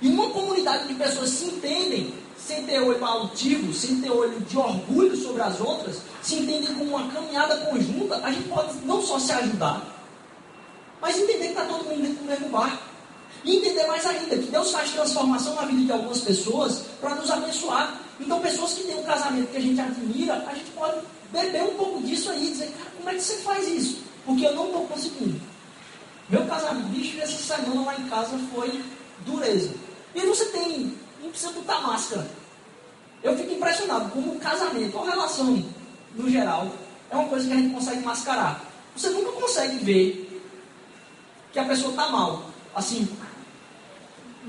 E 0.00 0.08
uma 0.08 0.30
comunidade 0.30 0.88
de 0.88 0.94
pessoas 0.94 1.30
se 1.30 1.46
entendem 1.46 2.14
sem 2.36 2.64
ter 2.64 2.80
olho 2.80 3.02
altivo, 3.04 3.72
sem 3.72 4.00
ter 4.00 4.10
olho 4.10 4.38
de 4.40 4.58
orgulho 4.58 5.16
sobre 5.16 5.40
as 5.40 5.60
outras, 5.60 6.02
se 6.22 6.36
entendem 6.36 6.74
como 6.74 6.96
uma 6.96 7.08
caminhada 7.10 7.56
conjunta, 7.66 8.16
a 8.22 8.30
gente 8.30 8.48
pode 8.48 8.74
não 8.84 9.00
só 9.00 9.18
se 9.18 9.32
ajudar, 9.32 9.82
mas 11.00 11.16
entender 11.16 11.44
que 11.44 11.50
está 11.50 11.64
todo 11.64 11.84
mundo 11.84 12.02
dentro 12.02 12.22
do 12.22 12.24
mesmo 12.24 12.48
barco. 12.48 12.82
E 13.44 13.56
entender 13.56 13.86
mais 13.86 14.06
ainda 14.06 14.38
que 14.38 14.46
Deus 14.46 14.70
faz 14.70 14.90
transformação 14.90 15.54
na 15.54 15.66
vida 15.66 15.84
de 15.84 15.92
algumas 15.92 16.20
pessoas 16.20 16.84
para 16.98 17.14
nos 17.14 17.30
abençoar. 17.30 18.00
Então, 18.18 18.40
pessoas 18.40 18.72
que 18.72 18.84
têm 18.84 18.98
um 18.98 19.02
casamento 19.02 19.50
que 19.50 19.56
a 19.58 19.60
gente 19.60 19.78
admira, 19.78 20.44
a 20.48 20.54
gente 20.54 20.70
pode 20.70 20.98
beber 21.30 21.62
um 21.62 21.74
pouco 21.74 22.02
disso 22.02 22.30
aí 22.30 22.46
e 22.46 22.50
dizer, 22.52 22.72
cara, 22.78 22.90
como 22.96 23.10
é 23.10 23.14
que 23.14 23.20
você 23.20 23.36
faz 23.38 23.68
isso? 23.68 23.98
Porque 24.24 24.46
eu 24.46 24.54
não 24.54 24.66
estou 24.66 24.86
conseguindo. 24.86 25.40
Meu 26.28 26.46
casamento, 26.46 26.88
bicho, 26.88 27.20
essa 27.20 27.56
semana 27.56 27.82
lá 27.82 27.98
em 27.98 28.08
casa 28.08 28.38
foi 28.54 28.82
dureza. 29.26 29.74
E 30.14 30.20
você 30.20 30.46
tem, 30.46 30.96
não 31.22 31.30
precisa 31.30 31.52
botar 31.52 31.80
máscara. 31.80 32.26
Eu 33.22 33.36
fico 33.36 33.52
impressionado 33.52 34.10
como 34.10 34.32
o 34.32 34.38
casamento, 34.38 34.96
ou 34.96 35.04
relação 35.04 35.64
no 36.14 36.30
geral, 36.30 36.70
é 37.10 37.16
uma 37.16 37.28
coisa 37.28 37.46
que 37.46 37.52
a 37.52 37.56
gente 37.56 37.74
consegue 37.74 38.04
mascarar. 38.04 38.64
Você 38.96 39.10
nunca 39.10 39.32
consegue 39.32 39.78
ver 39.84 40.42
que 41.52 41.58
a 41.58 41.64
pessoa 41.64 41.90
está 41.90 42.08
mal. 42.08 42.50
Assim, 42.74 43.08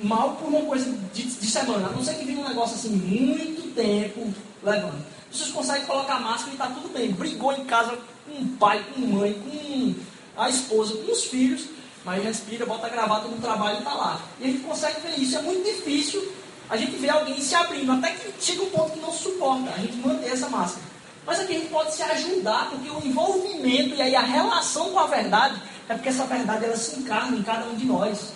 mal 0.03 0.35
por 0.35 0.47
uma 0.47 0.61
coisa 0.61 0.91
de, 1.13 1.23
de 1.23 1.47
semana. 1.47 1.87
A 1.87 1.91
não 1.91 2.03
ser 2.03 2.15
que 2.15 2.25
venha 2.25 2.39
um 2.39 2.47
negócio 2.47 2.75
assim, 2.75 2.89
muito 2.89 3.73
tempo 3.73 4.33
levando. 4.63 5.05
Vocês 5.31 5.49
conseguem 5.49 5.85
colocar 5.85 6.19
máscara 6.19 6.51
e 6.51 6.53
está 6.53 6.67
tudo 6.67 6.93
bem. 6.93 7.11
Brigou 7.11 7.53
em 7.53 7.65
casa 7.65 7.97
com 8.25 8.41
o 8.41 8.47
pai, 8.57 8.85
com 8.93 9.03
a 9.03 9.07
mãe, 9.07 9.33
com 9.33 9.95
a 10.37 10.49
esposa, 10.49 10.95
com 10.95 11.11
os 11.11 11.23
filhos, 11.23 11.65
mas 12.03 12.23
respira, 12.23 12.65
bota 12.65 12.87
a 12.87 12.89
gravata 12.89 13.27
no 13.27 13.37
trabalho 13.37 13.75
e 13.75 13.79
está 13.79 13.93
lá. 13.93 14.21
E 14.39 14.43
a 14.43 14.47
gente 14.47 14.63
consegue 14.63 14.99
ver 15.01 15.19
isso. 15.19 15.37
É 15.37 15.41
muito 15.41 15.63
difícil 15.63 16.23
a 16.69 16.77
gente 16.77 16.95
ver 16.97 17.09
alguém 17.09 17.39
se 17.39 17.55
abrindo, 17.55 17.91
até 17.91 18.11
que 18.11 18.33
chega 18.39 18.63
um 18.63 18.69
ponto 18.69 18.91
que 18.91 18.99
não 18.99 19.11
suporta 19.11 19.71
a 19.71 19.77
gente 19.77 19.97
manter 19.97 20.31
essa 20.31 20.49
máscara. 20.49 20.85
Mas 21.25 21.39
aqui 21.39 21.55
a 21.55 21.59
gente 21.59 21.69
pode 21.69 21.95
se 21.95 22.03
ajudar, 22.03 22.69
porque 22.69 22.89
o 22.89 23.03
envolvimento 23.03 23.95
e 23.95 24.01
aí 24.01 24.15
a 24.15 24.21
relação 24.21 24.91
com 24.91 24.99
a 24.99 25.07
verdade 25.07 25.59
é 25.89 25.93
porque 25.95 26.09
essa 26.09 26.25
verdade 26.25 26.65
ela 26.65 26.77
se 26.77 26.99
encarna 26.99 27.35
em 27.35 27.43
cada 27.43 27.65
um 27.65 27.75
de 27.75 27.85
nós. 27.85 28.33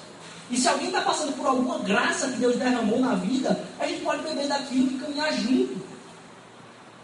E 0.49 0.57
se 0.57 0.67
alguém 0.67 0.87
está 0.87 1.01
passando 1.01 1.33
por 1.33 1.45
alguma 1.45 1.77
graça 1.79 2.29
que 2.29 2.37
Deus 2.37 2.55
derramou 2.55 2.99
na 2.99 3.13
vida, 3.13 3.63
a 3.79 3.85
gente 3.85 4.01
pode 4.01 4.23
beber 4.23 4.47
daquilo 4.47 4.91
e 4.91 4.99
caminhar 4.99 5.31
junto. 5.33 5.77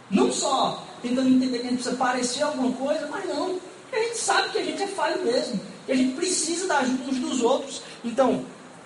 Não 0.10 0.32
só 0.32 0.84
tentando 1.02 1.30
entender 1.30 1.60
que 1.60 1.68
a 1.68 1.70
gente 1.70 1.82
precisa 1.82 1.96
parecer 1.96 2.42
alguma 2.42 2.72
coisa, 2.76 3.08
mas 3.08 3.28
não. 3.28 3.60
A 3.96 4.00
gente 4.00 4.18
sabe 4.18 4.50
que 4.50 4.58
a 4.58 4.64
gente 4.64 4.84
é 4.84 4.88
falho 4.88 5.24
mesmo. 5.24 5.60
Que 5.86 5.92
a 5.94 5.96
gente 5.96 6.16
precisa 6.16 6.68
da 6.68 6.80
ajuda 6.80 7.04
uns 7.10 7.20
dos 7.20 7.42
outros. 7.42 7.82
Então, 8.04 8.44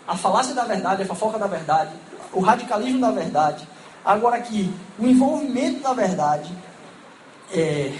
a 0.08 0.16
falácia 0.16 0.54
da 0.54 0.64
verdade, 0.64 1.02
a 1.02 1.06
fofoca 1.06 1.40
da 1.40 1.48
verdade, 1.48 1.92
o 2.32 2.40
radicalismo 2.40 3.00
da 3.00 3.12
verdade. 3.12 3.68
Agora 4.06 4.38
aqui, 4.38 4.72
o 5.00 5.06
envolvimento 5.06 5.82
da 5.82 5.94
verdade. 5.94 6.54
É, 7.52 7.92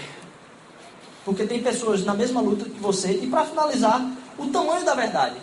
porque 1.24 1.44
tem 1.44 1.62
pessoas 1.62 2.04
na 2.04 2.14
mesma 2.14 2.40
luta 2.40 2.64
que 2.64 2.80
você. 2.80 3.12
E 3.12 3.26
para 3.26 3.44
finalizar, 3.44 4.00
o 4.38 4.46
tamanho 4.48 4.84
da 4.84 4.94
verdade. 4.94 5.36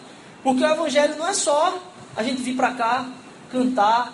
Porque 0.43 0.63
o 0.63 0.67
Evangelho 0.67 1.17
não 1.17 1.27
é 1.27 1.33
só 1.33 1.77
a 2.15 2.23
gente 2.23 2.41
vir 2.41 2.55
para 2.55 2.71
cá, 2.73 3.05
cantar, 3.51 4.13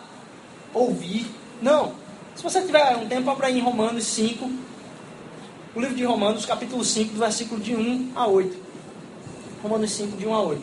ouvir. 0.73 1.27
Não. 1.61 1.93
Se 2.35 2.41
você 2.41 2.61
tiver 2.61 2.97
um 2.97 3.07
tempo, 3.07 3.29
abra 3.29 3.49
em 3.49 3.61
Romanos 3.61 4.05
5, 4.05 4.51
o 5.75 5.79
livro 5.79 5.95
de 5.95 6.05
Romanos, 6.05 6.45
capítulo 6.45 6.83
5, 6.83 7.13
do 7.13 7.19
versículo 7.19 7.59
de 7.59 7.75
1 7.75 8.11
a 8.15 8.27
8. 8.27 8.57
Romanos 9.63 9.91
5, 9.91 10.17
de 10.17 10.27
1 10.27 10.33
a 10.33 10.41
8. 10.41 10.61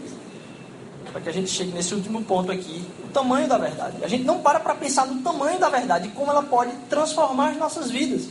Para 1.11 1.21
que 1.21 1.29
a 1.29 1.33
gente 1.33 1.51
chegue 1.51 1.73
nesse 1.73 1.93
último 1.95 2.23
ponto 2.23 2.53
aqui, 2.53 2.85
o 3.05 3.09
tamanho 3.09 3.49
da 3.49 3.59
verdade. 3.59 4.05
A 4.05 4.09
gente 4.09 4.23
não 4.23 4.39
para 4.41 4.61
para 4.61 4.75
pensar 4.77 5.07
no 5.07 5.21
tamanho 5.23 5.59
da 5.59 5.69
verdade 5.69 6.09
e 6.09 6.11
como 6.13 6.31
ela 6.31 6.45
pode 6.45 6.71
transformar 6.89 7.51
as 7.51 7.57
nossas 7.57 7.91
vidas. 7.91 8.29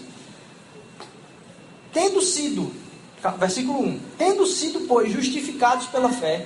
Tendo 1.92 2.22
sido, 2.22 2.72
versículo 3.38 3.82
1: 3.82 4.00
Tendo 4.18 4.46
sido, 4.46 4.82
pois, 4.88 5.12
justificados 5.12 5.88
pela 5.88 6.10
fé, 6.10 6.46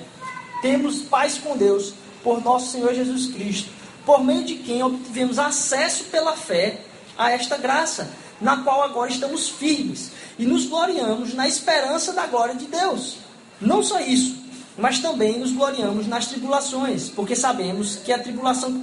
temos 0.62 1.02
paz 1.02 1.38
com 1.38 1.56
Deus 1.56 1.94
por 2.24 2.42
nosso 2.42 2.72
Senhor 2.72 2.92
Jesus 2.92 3.26
Cristo, 3.26 3.70
por 4.04 4.24
meio 4.24 4.42
de 4.42 4.56
quem 4.56 4.82
obtivemos 4.82 5.38
acesso 5.38 6.04
pela 6.04 6.32
fé 6.32 6.80
a 7.16 7.30
esta 7.30 7.56
graça, 7.56 8.10
na 8.40 8.58
qual 8.58 8.82
agora 8.82 9.10
estamos 9.10 9.48
firmes 9.48 10.10
e 10.38 10.44
nos 10.44 10.66
gloriamos 10.66 11.34
na 11.34 11.46
esperança 11.46 12.12
da 12.12 12.26
glória 12.26 12.54
de 12.54 12.66
Deus. 12.66 13.18
Não 13.60 13.82
só 13.82 14.00
isso, 14.00 14.44
mas 14.76 14.98
também 14.98 15.38
nos 15.38 15.52
gloriamos 15.52 16.06
nas 16.06 16.26
tribulações, 16.26 17.08
porque 17.08 17.36
sabemos 17.36 17.96
que 17.96 18.12
a 18.12 18.18
tribulação 18.18 18.82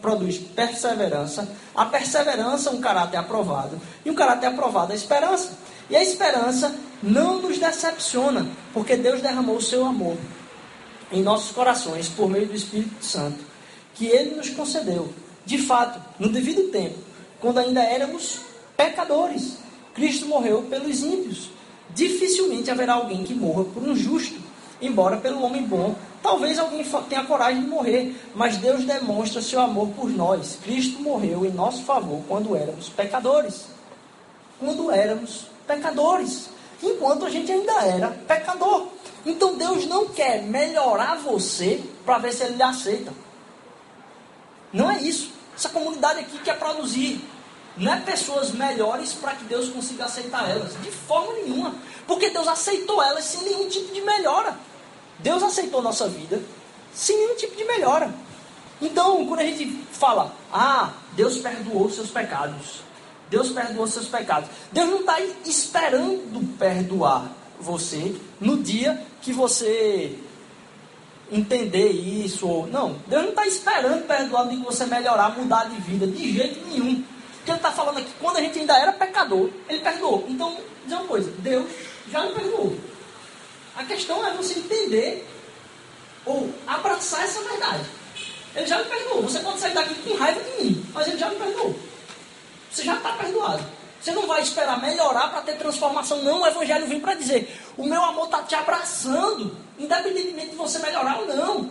produz 0.00 0.38
perseverança, 0.38 1.48
a 1.74 1.86
perseverança 1.86 2.70
um 2.70 2.80
caráter 2.80 3.16
aprovado, 3.16 3.80
e 4.04 4.10
um 4.10 4.14
caráter 4.14 4.46
aprovado 4.48 4.92
a 4.92 4.96
esperança. 4.96 5.52
E 5.88 5.96
a 5.96 6.02
esperança 6.02 6.74
não 7.02 7.40
nos 7.40 7.58
decepciona, 7.58 8.46
porque 8.72 8.96
Deus 8.96 9.20
derramou 9.20 9.56
o 9.56 9.62
seu 9.62 9.84
amor 9.84 10.16
em 11.12 11.22
nossos 11.22 11.52
corações 11.52 12.08
por 12.08 12.28
meio 12.28 12.46
do 12.46 12.54
Espírito 12.54 13.04
Santo, 13.04 13.38
que 13.94 14.06
ele 14.06 14.34
nos 14.34 14.50
concedeu. 14.50 15.12
De 15.44 15.58
fato, 15.58 16.00
no 16.18 16.28
devido 16.28 16.70
tempo, 16.70 16.98
quando 17.40 17.58
ainda 17.58 17.82
éramos 17.82 18.40
pecadores, 18.76 19.58
Cristo 19.94 20.26
morreu 20.26 20.62
pelos 20.62 21.02
ímpios. 21.02 21.50
Dificilmente 21.94 22.70
haverá 22.70 22.94
alguém 22.94 23.24
que 23.24 23.34
morra 23.34 23.64
por 23.64 23.82
um 23.82 23.94
justo, 23.94 24.40
embora 24.80 25.16
pelo 25.16 25.42
homem 25.42 25.62
bom, 25.62 25.94
talvez 26.22 26.58
alguém 26.58 26.84
tenha 27.08 27.24
coragem 27.24 27.62
de 27.62 27.68
morrer, 27.68 28.16
mas 28.34 28.56
Deus 28.56 28.84
demonstra 28.84 29.40
seu 29.40 29.60
amor 29.60 29.88
por 29.88 30.10
nós. 30.10 30.58
Cristo 30.62 31.00
morreu 31.00 31.44
em 31.44 31.52
nosso 31.52 31.84
favor 31.84 32.22
quando 32.26 32.56
éramos 32.56 32.88
pecadores. 32.88 33.66
Quando 34.58 34.90
éramos 34.90 35.46
pecadores, 35.66 36.48
enquanto 36.82 37.24
a 37.24 37.30
gente 37.30 37.52
ainda 37.52 37.72
era 37.84 38.08
pecador. 38.26 38.88
Então 39.26 39.56
Deus 39.56 39.86
não 39.86 40.06
quer 40.06 40.42
melhorar 40.42 41.16
você 41.16 41.82
para 42.04 42.18
ver 42.18 42.32
se 42.32 42.44
ele 42.44 42.56
lhe 42.56 42.62
aceita. 42.62 43.12
Não 44.72 44.90
é 44.90 45.00
isso. 45.00 45.30
Essa 45.56 45.68
comunidade 45.68 46.20
aqui 46.20 46.38
quer 46.38 46.58
produzir. 46.58 47.20
Não 47.76 47.92
é 47.92 48.00
pessoas 48.00 48.52
melhores 48.52 49.12
para 49.12 49.34
que 49.34 49.44
Deus 49.44 49.68
consiga 49.68 50.04
aceitar 50.04 50.48
elas. 50.48 50.80
De 50.80 50.90
forma 50.90 51.32
nenhuma. 51.34 51.74
Porque 52.06 52.30
Deus 52.30 52.46
aceitou 52.46 53.02
elas 53.02 53.24
sem 53.24 53.42
nenhum 53.42 53.68
tipo 53.68 53.92
de 53.92 54.00
melhora. 54.00 54.56
Deus 55.18 55.42
aceitou 55.42 55.82
nossa 55.82 56.08
vida 56.08 56.40
sem 56.92 57.16
nenhum 57.16 57.34
tipo 57.34 57.56
de 57.56 57.64
melhora. 57.64 58.14
Então, 58.80 59.26
quando 59.26 59.40
a 59.40 59.44
gente 59.44 59.66
fala, 59.92 60.32
ah, 60.52 60.92
Deus 61.12 61.38
perdoou 61.38 61.90
seus 61.90 62.10
pecados. 62.10 62.82
Deus 63.28 63.50
perdoou 63.50 63.86
seus 63.86 64.06
pecados. 64.06 64.48
Deus 64.70 64.88
não 64.88 65.00
está 65.00 65.20
esperando 65.44 66.56
perdoar 66.56 67.30
você 67.58 68.14
no 68.40 68.58
dia 68.62 69.00
que 69.22 69.32
você 69.32 70.16
entender 71.32 71.90
isso. 71.90 72.46
Ou, 72.46 72.66
não, 72.66 72.96
Deus 73.06 73.22
não 73.22 73.30
está 73.30 73.46
esperando 73.46 74.06
perdoar 74.06 74.48
dia 74.48 74.58
que 74.58 74.64
você 74.64 74.86
melhorar, 74.86 75.36
mudar 75.36 75.64
de 75.64 75.80
vida, 75.80 76.06
de 76.06 76.32
jeito 76.32 76.66
nenhum. 76.68 77.02
Porque 77.44 77.50
ele 77.50 77.58
está 77.58 77.72
falando 77.72 77.98
aqui, 77.98 78.10
quando 78.18 78.38
a 78.38 78.40
gente 78.40 78.58
ainda 78.58 78.78
era 78.78 78.90
pecador, 78.90 79.50
ele 79.68 79.80
perdoou. 79.80 80.24
Então, 80.26 80.56
dizer 80.82 80.94
uma 80.96 81.04
coisa, 81.04 81.30
Deus 81.40 81.70
já 82.10 82.22
me 82.22 82.32
perdoou. 82.32 82.74
A 83.76 83.84
questão 83.84 84.26
é 84.26 84.32
você 84.32 84.60
entender 84.60 85.28
ou 86.24 86.50
abraçar 86.66 87.22
essa 87.22 87.42
verdade. 87.42 87.84
Ele 88.56 88.66
já 88.66 88.78
me 88.78 88.84
perdoou. 88.86 89.22
Você 89.24 89.40
pode 89.40 89.60
sair 89.60 89.74
daqui 89.74 89.94
com 89.94 90.16
raiva 90.16 90.40
de 90.40 90.64
mim, 90.64 90.86
mas 90.94 91.06
ele 91.06 91.18
já 91.18 91.28
me 91.28 91.36
perdoou. 91.36 91.78
Você 92.70 92.82
já 92.82 92.94
está 92.96 93.12
perdoado. 93.12 93.62
Você 94.00 94.12
não 94.12 94.26
vai 94.26 94.40
esperar 94.40 94.80
melhorar 94.80 95.28
para 95.28 95.42
ter 95.42 95.58
transformação. 95.58 96.22
Não, 96.22 96.40
o 96.40 96.46
Evangelho 96.46 96.86
vem 96.86 96.98
para 96.98 97.12
dizer: 97.12 97.60
o 97.76 97.84
meu 97.84 98.02
amor 98.02 98.24
está 98.24 98.42
te 98.42 98.54
abraçando, 98.54 99.54
independentemente 99.78 100.50
de 100.50 100.56
você 100.56 100.78
melhorar 100.78 101.18
ou 101.18 101.26
não. 101.26 101.70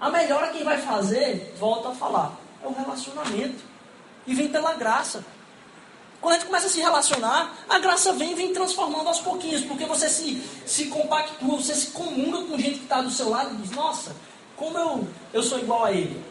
A 0.00 0.10
melhora 0.10 0.48
quem 0.48 0.64
vai 0.64 0.78
fazer, 0.78 1.54
volta 1.56 1.90
a 1.90 1.94
falar, 1.94 2.32
é 2.64 2.66
o 2.66 2.72
relacionamento. 2.72 3.71
E 4.26 4.34
vem 4.34 4.48
pela 4.48 4.74
graça. 4.74 5.24
Quando 6.20 6.34
a 6.34 6.38
gente 6.38 6.46
começa 6.46 6.66
a 6.66 6.70
se 6.70 6.80
relacionar, 6.80 7.52
a 7.68 7.78
graça 7.80 8.12
vem 8.12 8.34
vem 8.34 8.52
transformando 8.52 9.08
aos 9.08 9.20
pouquinhos, 9.20 9.64
porque 9.64 9.84
você 9.84 10.08
se, 10.08 10.40
se 10.64 10.86
compactua, 10.86 11.56
você 11.56 11.74
se 11.74 11.88
comunga 11.88 12.42
com 12.42 12.56
gente 12.56 12.78
que 12.78 12.84
está 12.84 13.00
do 13.00 13.10
seu 13.10 13.28
lado 13.28 13.54
e 13.54 13.56
diz, 13.56 13.72
nossa, 13.72 14.14
como 14.56 14.78
eu, 14.78 15.08
eu 15.32 15.42
sou 15.42 15.58
igual 15.58 15.84
a 15.84 15.92
ele. 15.92 16.22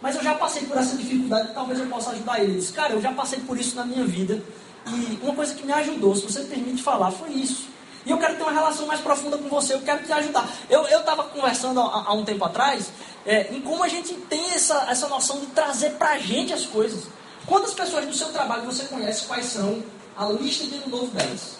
Mas 0.00 0.14
eu 0.14 0.22
já 0.22 0.34
passei 0.34 0.64
por 0.64 0.76
essa 0.76 0.96
dificuldade, 0.96 1.52
talvez 1.54 1.80
eu 1.80 1.86
possa 1.86 2.10
ajudar 2.10 2.40
ele. 2.40 2.52
Ele 2.52 2.60
diz, 2.60 2.70
cara, 2.70 2.92
eu 2.92 3.00
já 3.00 3.12
passei 3.12 3.40
por 3.40 3.58
isso 3.58 3.74
na 3.74 3.84
minha 3.84 4.04
vida. 4.04 4.42
E 4.86 5.18
uma 5.22 5.34
coisa 5.34 5.54
que 5.54 5.64
me 5.64 5.72
ajudou, 5.72 6.14
se 6.14 6.22
você 6.22 6.40
me 6.40 6.48
permite 6.48 6.82
falar, 6.82 7.10
foi 7.10 7.30
isso. 7.30 7.68
E 8.04 8.10
eu 8.10 8.18
quero 8.18 8.36
ter 8.36 8.42
uma 8.42 8.52
relação 8.52 8.86
mais 8.86 9.00
profunda 9.00 9.38
com 9.38 9.48
você, 9.48 9.74
eu 9.74 9.80
quero 9.80 10.04
te 10.04 10.12
ajudar. 10.12 10.48
Eu 10.68 10.84
estava 10.86 11.24
conversando 11.24 11.80
há, 11.80 12.04
há, 12.08 12.12
um 12.12 12.24
tempo 12.24 12.44
atrás 12.44 12.90
é, 13.24 13.54
em 13.54 13.60
como 13.60 13.82
a 13.82 13.88
gente 13.88 14.14
tem 14.14 14.50
essa, 14.50 14.86
essa 14.90 15.08
noção 15.08 15.38
de 15.38 15.46
trazer 15.46 15.90
para 15.92 16.10
a 16.10 16.18
gente 16.18 16.52
as 16.52 16.66
coisas. 16.66 17.06
Quantas 17.46 17.74
pessoas 17.74 18.06
do 18.06 18.14
seu 18.14 18.28
trabalho 18.28 18.64
você 18.64 18.84
conhece 18.84 19.26
quais 19.26 19.46
são 19.46 19.82
a 20.16 20.26
lista 20.26 20.66
de 20.66 20.76
ano 20.76 20.88
novo 20.88 21.06
delas? 21.08 21.56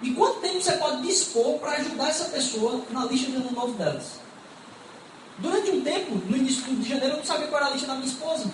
E 0.00 0.12
quanto 0.14 0.40
tempo 0.40 0.60
você 0.60 0.72
pode 0.72 1.02
dispor 1.02 1.58
para 1.60 1.72
ajudar 1.72 2.08
essa 2.08 2.24
pessoa 2.24 2.82
na 2.90 3.04
lista 3.04 3.30
de 3.30 3.36
ano 3.36 3.52
novo 3.52 3.74
delas? 3.74 4.20
Durante 5.38 5.70
um 5.70 5.80
tempo, 5.80 6.14
no 6.26 6.36
início 6.36 6.62
de 6.62 6.88
janeiro, 6.88 7.14
eu 7.14 7.18
não 7.18 7.24
sabia 7.24 7.46
qual 7.46 7.62
era 7.62 7.70
a 7.70 7.72
lista 7.72 7.86
da 7.86 7.94
minha 7.94 8.06
esposa. 8.06 8.50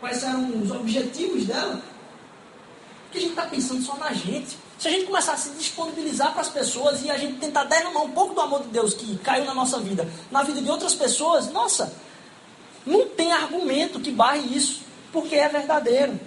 Quais 0.00 0.22
eram 0.22 0.60
os 0.60 0.70
objetivos 0.70 1.46
dela. 1.46 1.80
Porque 3.04 3.18
a 3.18 3.20
gente 3.20 3.30
está 3.30 3.46
pensando 3.46 3.82
só 3.82 3.96
na 3.96 4.12
gente. 4.12 4.58
Se 4.78 4.88
a 4.88 4.90
gente 4.90 5.06
começar 5.06 5.34
a 5.34 5.36
se 5.36 5.50
disponibilizar 5.50 6.32
para 6.32 6.40
as 6.40 6.48
pessoas 6.48 7.02
e 7.02 7.10
a 7.10 7.16
gente 7.16 7.38
tentar 7.38 7.64
derramar 7.64 8.02
um 8.02 8.10
pouco 8.10 8.34
do 8.34 8.40
amor 8.40 8.62
de 8.62 8.68
Deus 8.68 8.92
que 8.92 9.16
caiu 9.18 9.44
na 9.44 9.54
nossa 9.54 9.78
vida, 9.78 10.08
na 10.30 10.42
vida 10.42 10.60
de 10.60 10.68
outras 10.68 10.94
pessoas, 10.94 11.50
nossa, 11.52 11.92
não 12.86 13.08
tem 13.08 13.32
argumento 13.32 14.00
que 14.00 14.10
barre 14.10 14.56
isso, 14.56 14.82
porque 15.12 15.34
é 15.36 15.48
verdadeiro. 15.48 16.18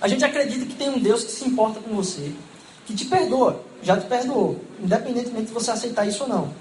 A 0.00 0.08
gente 0.08 0.24
acredita 0.24 0.66
que 0.66 0.74
tem 0.74 0.90
um 0.90 0.98
Deus 0.98 1.24
que 1.24 1.30
se 1.30 1.46
importa 1.46 1.80
com 1.80 1.94
você, 1.94 2.32
que 2.86 2.94
te 2.94 3.04
perdoa, 3.06 3.64
já 3.82 3.98
te 3.98 4.06
perdoou, 4.06 4.60
independentemente 4.80 5.46
de 5.46 5.52
você 5.52 5.70
aceitar 5.70 6.06
isso 6.06 6.24
ou 6.24 6.28
não. 6.28 6.54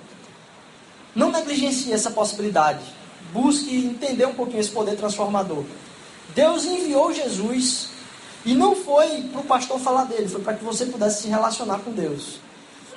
Não 1.15 1.31
negligencie 1.31 1.91
essa 1.91 2.11
possibilidade. 2.11 2.83
Busque 3.31 3.75
entender 3.75 4.25
um 4.25 4.33
pouquinho 4.33 4.59
esse 4.59 4.71
poder 4.71 4.95
transformador. 4.95 5.63
Deus 6.35 6.65
enviou 6.65 7.11
Jesus 7.13 7.89
e 8.45 8.53
não 8.53 8.75
foi 8.75 9.23
para 9.31 9.41
o 9.41 9.45
pastor 9.45 9.79
falar 9.79 10.05
dele, 10.05 10.27
foi 10.27 10.41
para 10.41 10.53
que 10.53 10.63
você 10.63 10.85
pudesse 10.85 11.23
se 11.23 11.27
relacionar 11.27 11.79
com 11.79 11.91
Deus. 11.91 12.39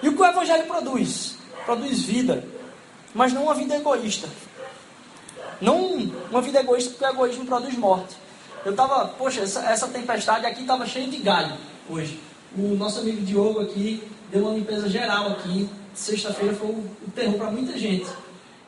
E 0.03 0.09
o 0.09 0.15
que 0.15 0.21
o 0.21 0.27
Evangelho 0.27 0.67
produz? 0.67 1.37
Produz 1.65 2.03
vida, 2.03 2.45
mas 3.15 3.33
não 3.33 3.45
uma 3.45 3.55
vida 3.55 3.77
egoísta. 3.77 4.29
Não 5.61 6.11
uma 6.31 6.43
vida 6.43 6.61
egoísta, 6.61 6.91
porque 6.91 7.05
o 7.05 7.09
egoísmo 7.09 7.47
produz 7.47 7.77
morte. 7.77 8.17
Eu 8.65 8.73
estava, 8.73 9.07
poxa, 9.09 9.43
essa, 9.43 9.61
essa 9.71 9.89
tempestade 9.89 10.45
aqui 10.45 10.63
estava 10.63 10.87
cheia 10.87 11.07
de 11.07 11.19
galho 11.19 11.57
hoje. 11.89 12.21
O 12.57 12.75
nosso 12.75 13.01
amigo 13.01 13.23
Diogo 13.23 13.61
aqui 13.61 14.03
deu 14.31 14.43
uma 14.43 14.55
limpeza 14.55 14.89
geral 14.89 15.29
aqui. 15.29 15.69
Sexta-feira 15.95 16.55
foi 16.55 16.69
o, 16.69 16.79
o 17.07 17.11
terror 17.15 17.39
para 17.39 17.51
muita 17.51 17.79
gente. 17.79 18.07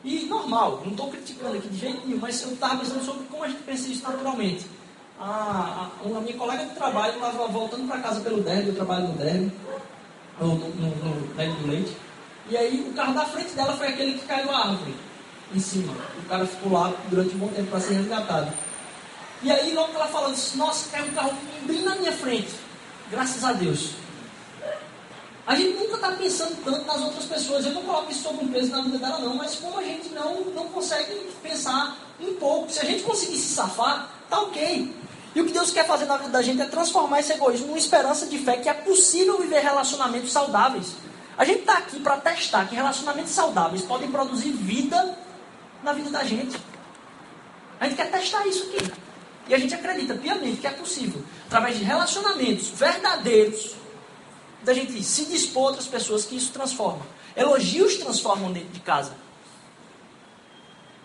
E 0.03 0.25
normal, 0.25 0.81
não 0.83 0.91
estou 0.91 1.09
criticando 1.09 1.57
aqui 1.57 1.67
de 1.67 1.77
jeito 1.77 2.07
nenhum, 2.07 2.19
mas 2.19 2.41
eu 2.41 2.53
estava 2.53 2.77
pensando 2.77 3.03
sobre 3.03 3.25
como 3.25 3.43
a 3.43 3.47
gente 3.47 3.61
pensa 3.63 3.89
isso 3.89 4.03
naturalmente. 4.03 4.65
A, 5.19 5.89
a, 6.05 6.17
a 6.17 6.21
minha 6.21 6.37
colega 6.37 6.65
de 6.65 6.73
trabalho 6.73 7.15
estava 7.15 7.47
voltando 7.47 7.87
para 7.87 7.99
casa 7.99 8.21
pelo 8.21 8.41
derby, 8.41 8.69
eu 8.69 8.75
trabalho 8.75 9.09
no 9.09 9.13
derby, 9.15 9.51
no, 10.39 10.47
no, 10.47 10.69
no, 10.69 10.95
no 10.95 11.33
derby 11.35 11.61
do 11.61 11.67
leite. 11.67 11.97
E 12.49 12.57
aí 12.57 12.87
o 12.89 12.93
carro 12.93 13.13
da 13.13 13.25
frente 13.25 13.51
dela 13.51 13.75
foi 13.75 13.89
aquele 13.89 14.13
que 14.13 14.25
caiu 14.25 14.49
a 14.49 14.59
árvore 14.59 14.95
em 15.53 15.59
cima. 15.59 15.93
O 16.23 16.29
cara 16.29 16.45
ficou 16.45 16.71
lá 16.71 16.93
durante 17.09 17.35
um 17.35 17.39
bom 17.39 17.47
tempo 17.47 17.69
para 17.69 17.79
ser 17.79 17.93
resgatado. 17.93 18.51
E 19.41 19.51
aí, 19.51 19.73
logo 19.73 19.93
ela 19.93 20.31
disse, 20.31 20.57
nossa, 20.57 20.89
caiu 20.89 21.05
um 21.05 21.13
carro 21.13 21.33
bem 21.63 21.81
na 21.81 21.95
minha 21.95 22.11
frente. 22.11 22.53
Graças 23.09 23.43
a 23.43 23.53
Deus. 23.53 23.91
A 25.47 25.55
gente 25.55 25.79
nunca 25.79 25.95
está 25.95 26.11
pensando 26.11 26.63
tanto 26.63 26.85
nas 26.85 27.01
outras 27.01 27.25
pessoas. 27.25 27.65
Eu 27.65 27.71
não 27.71 27.83
coloco 27.83 28.11
isso 28.11 28.21
sobre 28.21 28.45
um 28.45 28.49
peso 28.49 28.71
na 28.71 28.81
vida 28.81 28.99
dela, 28.99 29.19
não. 29.19 29.35
Mas 29.35 29.55
como 29.55 29.79
a 29.79 29.83
gente 29.83 30.09
não, 30.09 30.41
não 30.53 30.67
consegue 30.67 31.11
pensar 31.41 31.97
um 32.19 32.33
pouco. 32.35 32.71
Se 32.71 32.79
a 32.79 32.85
gente 32.85 33.01
conseguir 33.01 33.37
se 33.37 33.55
safar, 33.55 34.09
tá 34.29 34.41
ok. 34.41 34.93
E 35.33 35.41
o 35.41 35.45
que 35.45 35.51
Deus 35.51 35.71
quer 35.71 35.87
fazer 35.87 36.05
na 36.05 36.17
vida 36.17 36.29
da 36.29 36.41
gente 36.41 36.61
é 36.61 36.65
transformar 36.65 37.19
esse 37.21 37.33
egoísmo 37.33 37.67
numa 37.67 37.77
esperança 37.77 38.25
de 38.25 38.37
fé 38.37 38.57
que 38.57 38.67
é 38.67 38.73
possível 38.73 39.39
viver 39.39 39.61
relacionamentos 39.61 40.31
saudáveis. 40.31 40.93
A 41.37 41.45
gente 41.45 41.61
está 41.61 41.77
aqui 41.77 41.99
para 41.99 42.17
testar 42.17 42.67
que 42.67 42.75
relacionamentos 42.75 43.31
saudáveis 43.31 43.81
podem 43.83 44.11
produzir 44.11 44.51
vida 44.51 45.17
na 45.83 45.93
vida 45.93 46.09
da 46.09 46.23
gente. 46.23 46.59
A 47.79 47.85
gente 47.85 47.95
quer 47.95 48.11
testar 48.11 48.45
isso 48.47 48.63
aqui. 48.63 48.91
E 49.47 49.53
a 49.55 49.57
gente 49.57 49.73
acredita 49.73 50.13
piamente 50.13 50.61
que 50.61 50.67
é 50.67 50.71
possível, 50.71 51.23
através 51.47 51.77
de 51.77 51.83
relacionamentos 51.83 52.69
verdadeiros, 52.69 53.75
da 54.63 54.73
gente 54.73 55.01
se 55.03 55.25
dispor 55.25 55.63
a 55.63 55.67
outras 55.67 55.87
pessoas 55.87 56.25
que 56.25 56.35
isso 56.35 56.51
transforma. 56.51 57.05
Elogios 57.35 57.95
transformam 57.97 58.51
dentro 58.51 58.69
de 58.69 58.79
casa. 58.81 59.13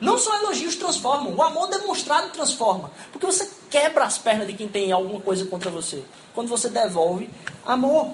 Não 0.01 0.19
só 0.19 0.37
elogios 0.41 0.77
transformam, 0.77 1.35
o 1.35 1.43
amor 1.43 1.69
demonstrado 1.69 2.31
transforma. 2.31 2.91
Porque 3.13 3.25
você 3.25 3.49
quebra 3.71 4.05
as 4.05 4.19
pernas 4.19 4.47
de 4.47 4.53
quem 4.53 4.69
tem 4.69 4.93
alguma 4.93 5.21
coisa 5.21 5.47
contra 5.47 5.71
você. 5.71 6.05
Quando 6.35 6.49
você 6.49 6.69
devolve 6.69 7.31
amor. 7.65 8.13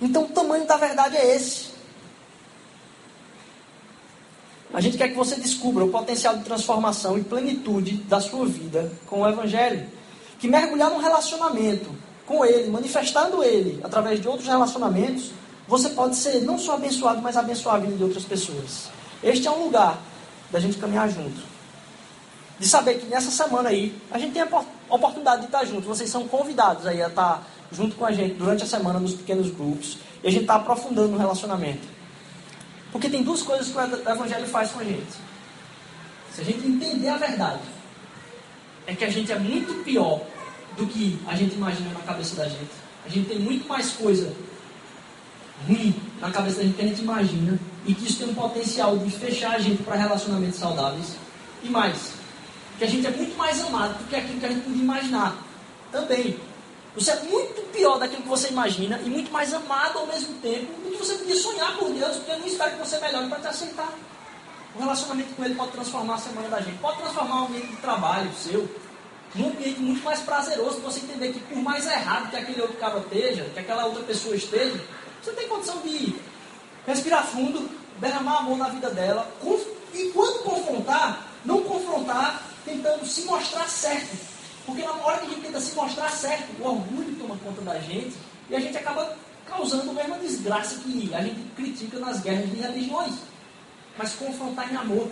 Então 0.00 0.24
o 0.24 0.28
tamanho 0.28 0.66
da 0.66 0.76
verdade 0.76 1.16
é 1.16 1.34
esse. 1.34 1.71
A 4.72 4.80
gente 4.80 4.96
quer 4.96 5.08
que 5.08 5.14
você 5.14 5.36
descubra 5.36 5.84
o 5.84 5.90
potencial 5.90 6.36
de 6.36 6.44
transformação 6.44 7.18
e 7.18 7.22
plenitude 7.22 7.96
da 8.08 8.20
sua 8.20 8.46
vida 8.46 8.90
com 9.06 9.20
o 9.20 9.28
Evangelho. 9.28 9.86
Que 10.38 10.48
mergulhar 10.48 10.90
num 10.90 10.98
relacionamento 10.98 11.90
com 12.26 12.44
Ele, 12.44 12.70
manifestando 12.70 13.44
Ele 13.44 13.80
através 13.84 14.20
de 14.20 14.26
outros 14.26 14.48
relacionamentos, 14.48 15.32
você 15.68 15.90
pode 15.90 16.16
ser 16.16 16.40
não 16.40 16.58
só 16.58 16.74
abençoado, 16.74 17.20
mas 17.20 17.36
abençoar 17.36 17.76
a 17.76 17.78
vida 17.80 17.96
de 17.96 18.02
outras 18.02 18.24
pessoas. 18.24 18.88
Este 19.22 19.46
é 19.46 19.50
um 19.50 19.64
lugar 19.64 19.98
da 20.50 20.58
gente 20.58 20.78
caminhar 20.78 21.08
junto. 21.08 21.52
De 22.58 22.66
saber 22.66 22.94
que 22.94 23.06
nessa 23.06 23.30
semana 23.30 23.68
aí, 23.68 23.94
a 24.10 24.18
gente 24.18 24.32
tem 24.32 24.42
a 24.42 24.64
oportunidade 24.88 25.42
de 25.42 25.46
estar 25.46 25.64
junto. 25.64 25.86
Vocês 25.86 26.08
são 26.08 26.26
convidados 26.26 26.86
aí 26.86 27.02
a 27.02 27.08
estar 27.08 27.46
junto 27.70 27.96
com 27.96 28.06
a 28.06 28.12
gente 28.12 28.34
durante 28.34 28.64
a 28.64 28.66
semana 28.66 28.98
nos 28.98 29.14
pequenos 29.14 29.50
grupos. 29.50 29.98
E 30.22 30.28
a 30.28 30.30
gente 30.30 30.42
está 30.42 30.54
aprofundando 30.54 31.08
no 31.08 31.18
relacionamento. 31.18 31.86
Porque 32.92 33.08
tem 33.08 33.22
duas 33.22 33.42
coisas 33.42 33.68
que 33.68 33.76
o 33.76 34.10
Evangelho 34.10 34.46
faz 34.46 34.70
com 34.70 34.80
a 34.80 34.84
gente. 34.84 35.12
Se 36.32 36.42
a 36.42 36.44
gente 36.44 36.66
entender 36.66 37.08
a 37.08 37.16
verdade, 37.16 37.62
é 38.86 38.94
que 38.94 39.04
a 39.04 39.10
gente 39.10 39.32
é 39.32 39.38
muito 39.38 39.82
pior 39.82 40.20
do 40.76 40.86
que 40.86 41.18
a 41.26 41.34
gente 41.34 41.54
imagina 41.54 41.90
na 41.92 42.00
cabeça 42.00 42.36
da 42.36 42.48
gente. 42.48 42.70
A 43.04 43.08
gente 43.08 43.28
tem 43.28 43.38
muito 43.38 43.66
mais 43.66 43.90
coisa 43.92 44.34
ruim 45.66 45.94
na 46.20 46.30
cabeça 46.30 46.58
da 46.58 46.62
gente 46.64 46.76
que 46.76 46.82
a 46.82 46.88
gente 46.88 47.02
imagina 47.02 47.58
e 47.86 47.94
que 47.94 48.06
isso 48.06 48.18
tem 48.18 48.28
um 48.28 48.34
potencial 48.34 48.96
de 48.98 49.10
fechar 49.10 49.52
a 49.52 49.58
gente 49.58 49.82
para 49.82 49.96
relacionamentos 49.96 50.58
saudáveis. 50.58 51.16
E 51.62 51.68
mais, 51.68 52.12
que 52.78 52.84
a 52.84 52.88
gente 52.88 53.06
é 53.06 53.10
muito 53.10 53.36
mais 53.36 53.60
amado 53.64 53.98
do 53.98 54.08
que 54.08 54.16
aquilo 54.16 54.40
que 54.40 54.46
a 54.46 54.48
gente 54.48 54.62
podia 54.62 54.82
imaginar. 54.82 55.36
Também. 55.90 56.36
Você 56.94 57.10
é 57.10 57.20
muito 57.20 57.62
pior 57.72 57.98
daquilo 57.98 58.22
que 58.22 58.28
você 58.28 58.48
imagina 58.48 59.00
e 59.04 59.08
muito 59.08 59.32
mais 59.32 59.52
amado 59.54 59.98
ao 59.98 60.06
mesmo 60.06 60.34
tempo 60.40 60.72
do 60.82 60.90
que 60.90 60.98
você 60.98 61.14
podia 61.14 61.36
sonhar 61.36 61.76
por 61.78 61.90
Deus, 61.90 62.16
porque 62.16 62.32
ele 62.32 62.40
não 62.40 62.46
espera 62.46 62.70
que 62.70 62.78
você 62.78 62.98
melhore 62.98 63.28
para 63.28 63.40
te 63.40 63.46
aceitar. 63.48 63.92
O 64.74 64.78
relacionamento 64.78 65.34
com 65.34 65.44
ele 65.44 65.54
pode 65.54 65.72
transformar 65.72 66.14
a 66.14 66.18
semana 66.18 66.48
da 66.48 66.60
gente, 66.60 66.78
pode 66.78 66.98
transformar 66.98 67.42
o 67.42 67.46
ambiente 67.46 67.68
de 67.68 67.76
trabalho 67.76 68.30
seu 68.34 68.68
num 69.34 69.48
ambiente 69.48 69.80
muito 69.80 70.04
mais 70.04 70.20
prazeroso, 70.20 70.80
você 70.80 71.00
entender 71.00 71.32
que 71.32 71.40
por 71.40 71.56
mais 71.56 71.86
errado 71.86 72.30
que 72.30 72.36
aquele 72.36 72.60
outro 72.60 72.76
cara 72.76 72.98
esteja, 72.98 73.44
que 73.44 73.58
aquela 73.58 73.86
outra 73.86 74.02
pessoa 74.02 74.36
esteja, 74.36 74.78
você 75.22 75.32
tem 75.32 75.48
condição 75.48 75.78
de 75.78 76.14
respirar 76.86 77.26
fundo, 77.26 77.70
derramar 77.98 78.38
amor 78.38 78.58
na 78.58 78.68
vida 78.68 78.90
dela, 78.90 79.26
e 79.94 80.10
quando 80.10 80.42
confrontar, 80.42 81.26
não 81.44 81.62
confrontar 81.62 82.42
tentando 82.64 83.06
se 83.06 83.22
mostrar 83.22 83.68
certo. 83.68 84.31
Porque 84.64 84.82
na 84.82 84.92
hora 84.92 85.18
que 85.18 85.26
a 85.26 85.28
gente 85.30 85.40
tenta 85.42 85.60
se 85.60 85.74
mostrar 85.74 86.10
certo, 86.10 86.50
o 86.60 86.66
orgulho 86.66 87.16
toma 87.16 87.36
conta 87.36 87.60
da 87.62 87.78
gente 87.80 88.14
e 88.48 88.54
a 88.54 88.60
gente 88.60 88.76
acaba 88.76 89.16
causando 89.46 89.90
a 89.90 89.94
mesma 89.94 90.18
desgraça 90.18 90.76
que 90.80 91.12
a 91.14 91.20
gente 91.22 91.40
critica 91.56 91.98
nas 91.98 92.20
guerras 92.20 92.50
de 92.50 92.56
religiões. 92.56 93.14
Mas 93.98 94.14
confrontar 94.14 94.72
em 94.72 94.76
amor. 94.76 95.10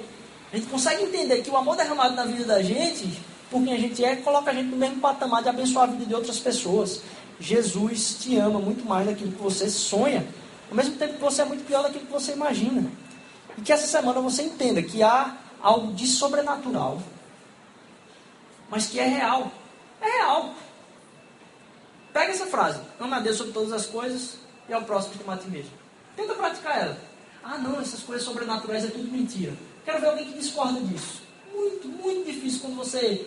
A 0.52 0.56
gente 0.56 0.68
consegue 0.68 1.04
entender 1.04 1.42
que 1.42 1.50
o 1.50 1.56
amor 1.56 1.76
derramado 1.76 2.14
na 2.14 2.24
vida 2.24 2.44
da 2.44 2.62
gente, 2.62 3.20
por 3.50 3.62
quem 3.62 3.72
a 3.72 3.78
gente 3.78 4.04
é, 4.04 4.16
coloca 4.16 4.50
a 4.50 4.54
gente 4.54 4.68
no 4.68 4.76
mesmo 4.76 5.00
patamar 5.00 5.42
de 5.42 5.48
abençoar 5.48 5.88
a 5.88 5.92
vida 5.92 6.06
de 6.06 6.14
outras 6.14 6.38
pessoas. 6.38 7.02
Jesus 7.38 8.16
te 8.20 8.36
ama 8.36 8.58
muito 8.58 8.84
mais 8.84 9.06
daquilo 9.06 9.32
que 9.32 9.42
você 9.42 9.68
sonha, 9.70 10.26
ao 10.68 10.76
mesmo 10.76 10.96
tempo 10.96 11.14
que 11.14 11.20
você 11.20 11.42
é 11.42 11.44
muito 11.44 11.64
pior 11.66 11.82
daquilo 11.82 12.06
que 12.06 12.12
você 12.12 12.32
imagina. 12.32 12.90
E 13.56 13.62
que 13.62 13.72
essa 13.72 13.86
semana 13.86 14.20
você 14.20 14.42
entenda 14.42 14.82
que 14.82 15.02
há 15.02 15.36
algo 15.60 15.92
de 15.92 16.06
sobrenatural, 16.06 17.00
mas 18.70 18.87
que 18.87 18.98
é 18.98 19.06
real. 19.06 19.52
É 20.00 20.06
real. 20.18 20.54
Pega 22.12 22.33
essa 22.33 22.46
frase, 22.46 22.80
ama 22.98 23.16
a 23.16 23.20
Deus 23.20 23.37
sobre 23.37 23.52
todas 23.52 23.72
as 23.72 23.87
coisas 23.87 24.37
e 24.68 24.72
ao 24.72 24.83
próximo 24.83 25.16
como 25.18 25.33
a 25.33 25.37
ti 25.37 25.48
mesmo. 25.48 25.70
Tenta 26.16 26.35
praticar 26.35 26.78
ela. 26.78 26.98
Ah, 27.42 27.59
não, 27.59 27.80
essas 27.80 28.00
coisas 28.00 28.24
sobrenaturais 28.24 28.85
é 28.85 28.88
tudo 28.88 29.11
mentira. 29.11 29.52
Quero 29.85 30.00
ver 30.00 30.09
alguém 30.09 30.26
que 30.26 30.38
discorda 30.38 30.80
disso. 30.80 31.22
Muito, 31.54 31.88
muito 31.88 32.26
difícil 32.26 32.61
quando 32.61 32.76
você 32.76 33.26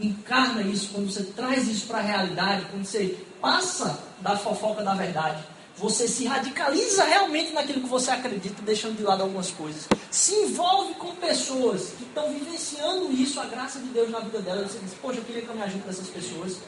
encarna 0.00 0.62
isso, 0.62 0.90
quando 0.92 1.10
você 1.10 1.24
traz 1.24 1.68
isso 1.68 1.86
para 1.86 1.98
a 1.98 2.02
realidade, 2.02 2.66
quando 2.70 2.84
você 2.84 3.18
passa 3.40 3.98
da 4.20 4.36
fofoca 4.36 4.82
da 4.82 4.94
verdade, 4.94 5.44
você 5.76 6.06
se 6.06 6.26
radicaliza 6.26 7.04
realmente 7.04 7.52
naquilo 7.52 7.80
que 7.80 7.88
você 7.88 8.10
acredita, 8.10 8.62
deixando 8.62 8.96
de 8.96 9.02
lado 9.02 9.22
algumas 9.22 9.50
coisas. 9.50 9.88
Se 10.10 10.34
envolve 10.34 10.94
com 10.94 11.14
pessoas 11.16 11.92
que 11.96 12.04
estão 12.04 12.32
vivenciando 12.32 13.10
isso, 13.12 13.40
a 13.40 13.46
graça 13.46 13.78
de 13.78 13.86
Deus 13.86 14.10
na 14.10 14.20
vida 14.20 14.40
delas. 14.40 14.70
Você 14.70 14.78
diz, 14.78 14.94
poxa, 14.94 15.18
eu 15.18 15.24
queria 15.24 15.42
caminhar 15.42 15.70
junto 15.70 15.86
dessas 15.86 16.08
pessoas. 16.08 16.58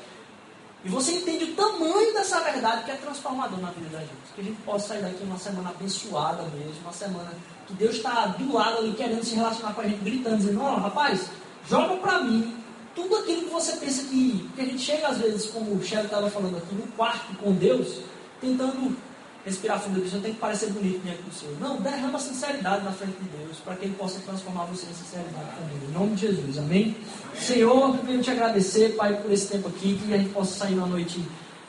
E 0.85 0.88
você 0.88 1.12
entende 1.12 1.45
o 1.45 1.55
tamanho 1.55 2.12
dessa 2.12 2.40
verdade 2.40 2.85
que 2.85 2.90
é 2.90 2.95
transformador 2.97 3.59
na 3.59 3.71
vida 3.71 3.88
da 3.90 4.01
gente. 4.01 4.35
Que 4.35 4.40
a 4.40 4.45
gente 4.45 4.61
possa 4.62 4.88
sair 4.88 5.03
daqui 5.03 5.23
uma 5.23 5.38
semana 5.38 5.71
abençoada 5.71 6.43
mesmo, 6.55 6.81
uma 6.83 6.93
semana 6.93 7.33
que 7.67 7.75
Deus 7.75 7.97
está 7.97 8.27
do 8.27 8.53
lado 8.53 8.79
ali 8.79 8.93
querendo 8.93 9.25
se 9.25 9.35
relacionar 9.35 9.75
com 9.75 9.81
a 9.81 9.88
gente, 9.88 10.05
gritando, 10.05 10.37
dizendo, 10.37 10.61
ó, 10.61 10.75
oh, 10.75 10.77
rapaz, 10.77 11.31
joga 11.69 11.97
para 11.97 12.21
mim 12.25 12.55
tudo 12.95 13.17
aquilo 13.17 13.43
que 13.43 13.51
você 13.51 13.77
pensa 13.77 14.03
que. 14.05 14.49
que 14.55 14.61
a 14.61 14.64
gente 14.64 14.79
chega 14.79 15.09
às 15.09 15.19
vezes, 15.19 15.47
como 15.51 15.75
o 15.75 15.83
Shelly 15.83 16.05
estava 16.05 16.31
falando 16.31 16.57
aqui, 16.59 16.75
no 16.75 16.87
quarto 16.88 17.35
com 17.38 17.53
Deus, 17.53 18.01
tentando 18.45 18.97
respirar 19.45 19.79
fundo 19.79 19.99
eu 20.01 20.23
tenho 20.23 20.35
que 20.35 20.41
parecer 20.41 20.71
bonito 20.71 21.03
diante 21.03 21.23
do 21.23 21.35
Senhor. 21.35 21.61
Não, 21.61 21.77
derrama 21.81 22.19
sinceridade 22.19 22.85
na 22.85 22.93
frente 22.93 23.17
de 23.19 23.29
Deus, 23.37 23.59
para 23.59 23.77
que 23.77 23.85
Ele 23.85 23.95
possa 23.95 24.19
transformar 24.21 24.65
você 24.65 24.87
em 24.87 24.95
sinceridade 24.95 25.51
também. 25.59 25.89
Em 25.89 25.93
nome 25.93 26.15
de 26.15 26.23
Jesus, 26.23 26.59
amém? 26.59 26.97
Senhor, 27.39 27.95
eu 27.97 28.05
quero 28.05 28.23
te 28.23 28.31
agradecer, 28.31 28.97
Pai, 28.97 29.15
por 29.21 29.31
esse 29.31 29.49
tempo 29.49 29.69
aqui, 29.69 30.01
que 30.03 30.15
a 30.15 30.17
gente 30.17 30.31
possa 30.31 30.59
sair 30.59 30.75
na 30.75 30.87
noite 30.87 31.23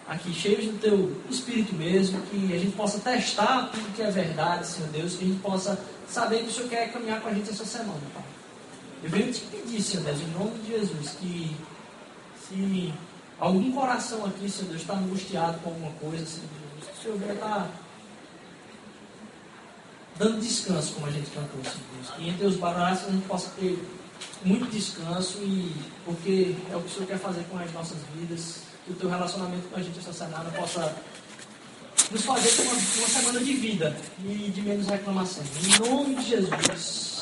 aqui 0.08 0.34
cheios 0.34 0.66
do 0.66 0.80
Teu 0.80 1.22
Espírito 1.30 1.76
mesmo, 1.76 2.22
que 2.24 2.54
a 2.54 2.58
gente 2.58 2.76
possa 2.76 3.00
testar 3.00 3.70
tudo 3.74 3.94
que 3.94 4.02
é 4.02 4.12
verdade, 4.12 4.68
Senhor 4.68 4.90
Deus, 4.92 5.16
que 5.16 5.26
a 5.26 5.28
gente 5.28 5.42
possa 5.42 5.78
saber 6.08 6.44
que 6.44 6.50
o 6.50 6.52
Senhor 6.52 6.70
quer 6.70 6.94
caminhar 6.94 7.20
com 7.22 7.28
a 7.28 7.34
gente 7.34 7.50
essa 7.50 7.66
semana, 7.66 8.00
Pai. 8.14 8.24
Eu 9.04 9.10
venho 9.10 9.34
te 9.34 9.42
pedir, 9.42 9.82
Senhor 9.82 10.04
Deus, 10.04 10.22
em 10.22 10.28
nome 10.28 10.58
de 10.60 10.72
Jesus, 10.72 11.18
que 11.20 11.56
se 12.48 12.94
algum 13.40 13.72
coração 13.72 14.26
aqui, 14.26 14.50
Senhor 14.50 14.70
Deus, 14.70 14.82
está 14.82 14.94
angustiado 14.94 15.60
com 15.60 15.72
alguma 15.72 15.92
coisa, 15.94 16.26
Senhor 16.26 16.48
Deus, 16.60 16.65
Senhor 17.06 17.20
venha 17.20 17.34
estar 17.34 17.70
dando 20.18 20.42
descanso, 20.42 20.94
como 20.94 21.06
a 21.06 21.12
gente 21.12 21.30
cantou, 21.30 21.64
Senhor 21.64 21.78
Deus. 21.94 22.10
Que 22.18 22.30
entre 22.30 22.46
os 22.48 22.56
braços 22.56 23.08
a 23.08 23.12
gente 23.12 23.28
possa 23.28 23.50
ter 23.60 23.78
muito 24.44 24.66
descanso 24.72 25.38
e 25.44 25.76
porque 26.04 26.56
é 26.72 26.76
o 26.76 26.82
que 26.82 26.88
o 26.88 26.90
Senhor 26.90 27.08
quer 27.08 27.20
fazer 27.20 27.44
com 27.44 27.60
as 27.60 27.72
nossas 27.74 27.98
vidas, 28.16 28.62
que 28.86 28.92
o 28.92 28.96
teu 28.96 29.10
relacionamento 29.10 29.68
com 29.68 29.80
a 29.80 29.84
gente 29.84 30.00
essa 30.00 30.14
semana 30.14 30.50
possa 30.52 30.96
nos 32.12 32.22
fazer 32.24 32.50
ter 32.50 32.62
uma, 32.64 32.74
uma 32.74 33.08
semana 33.08 33.40
de 33.40 33.54
vida 33.54 33.96
e 34.24 34.52
de 34.52 34.62
menos 34.62 34.88
reclamação. 34.88 35.44
Em 35.64 35.88
nome 35.88 36.16
de 36.16 36.30
Jesus. 36.30 37.22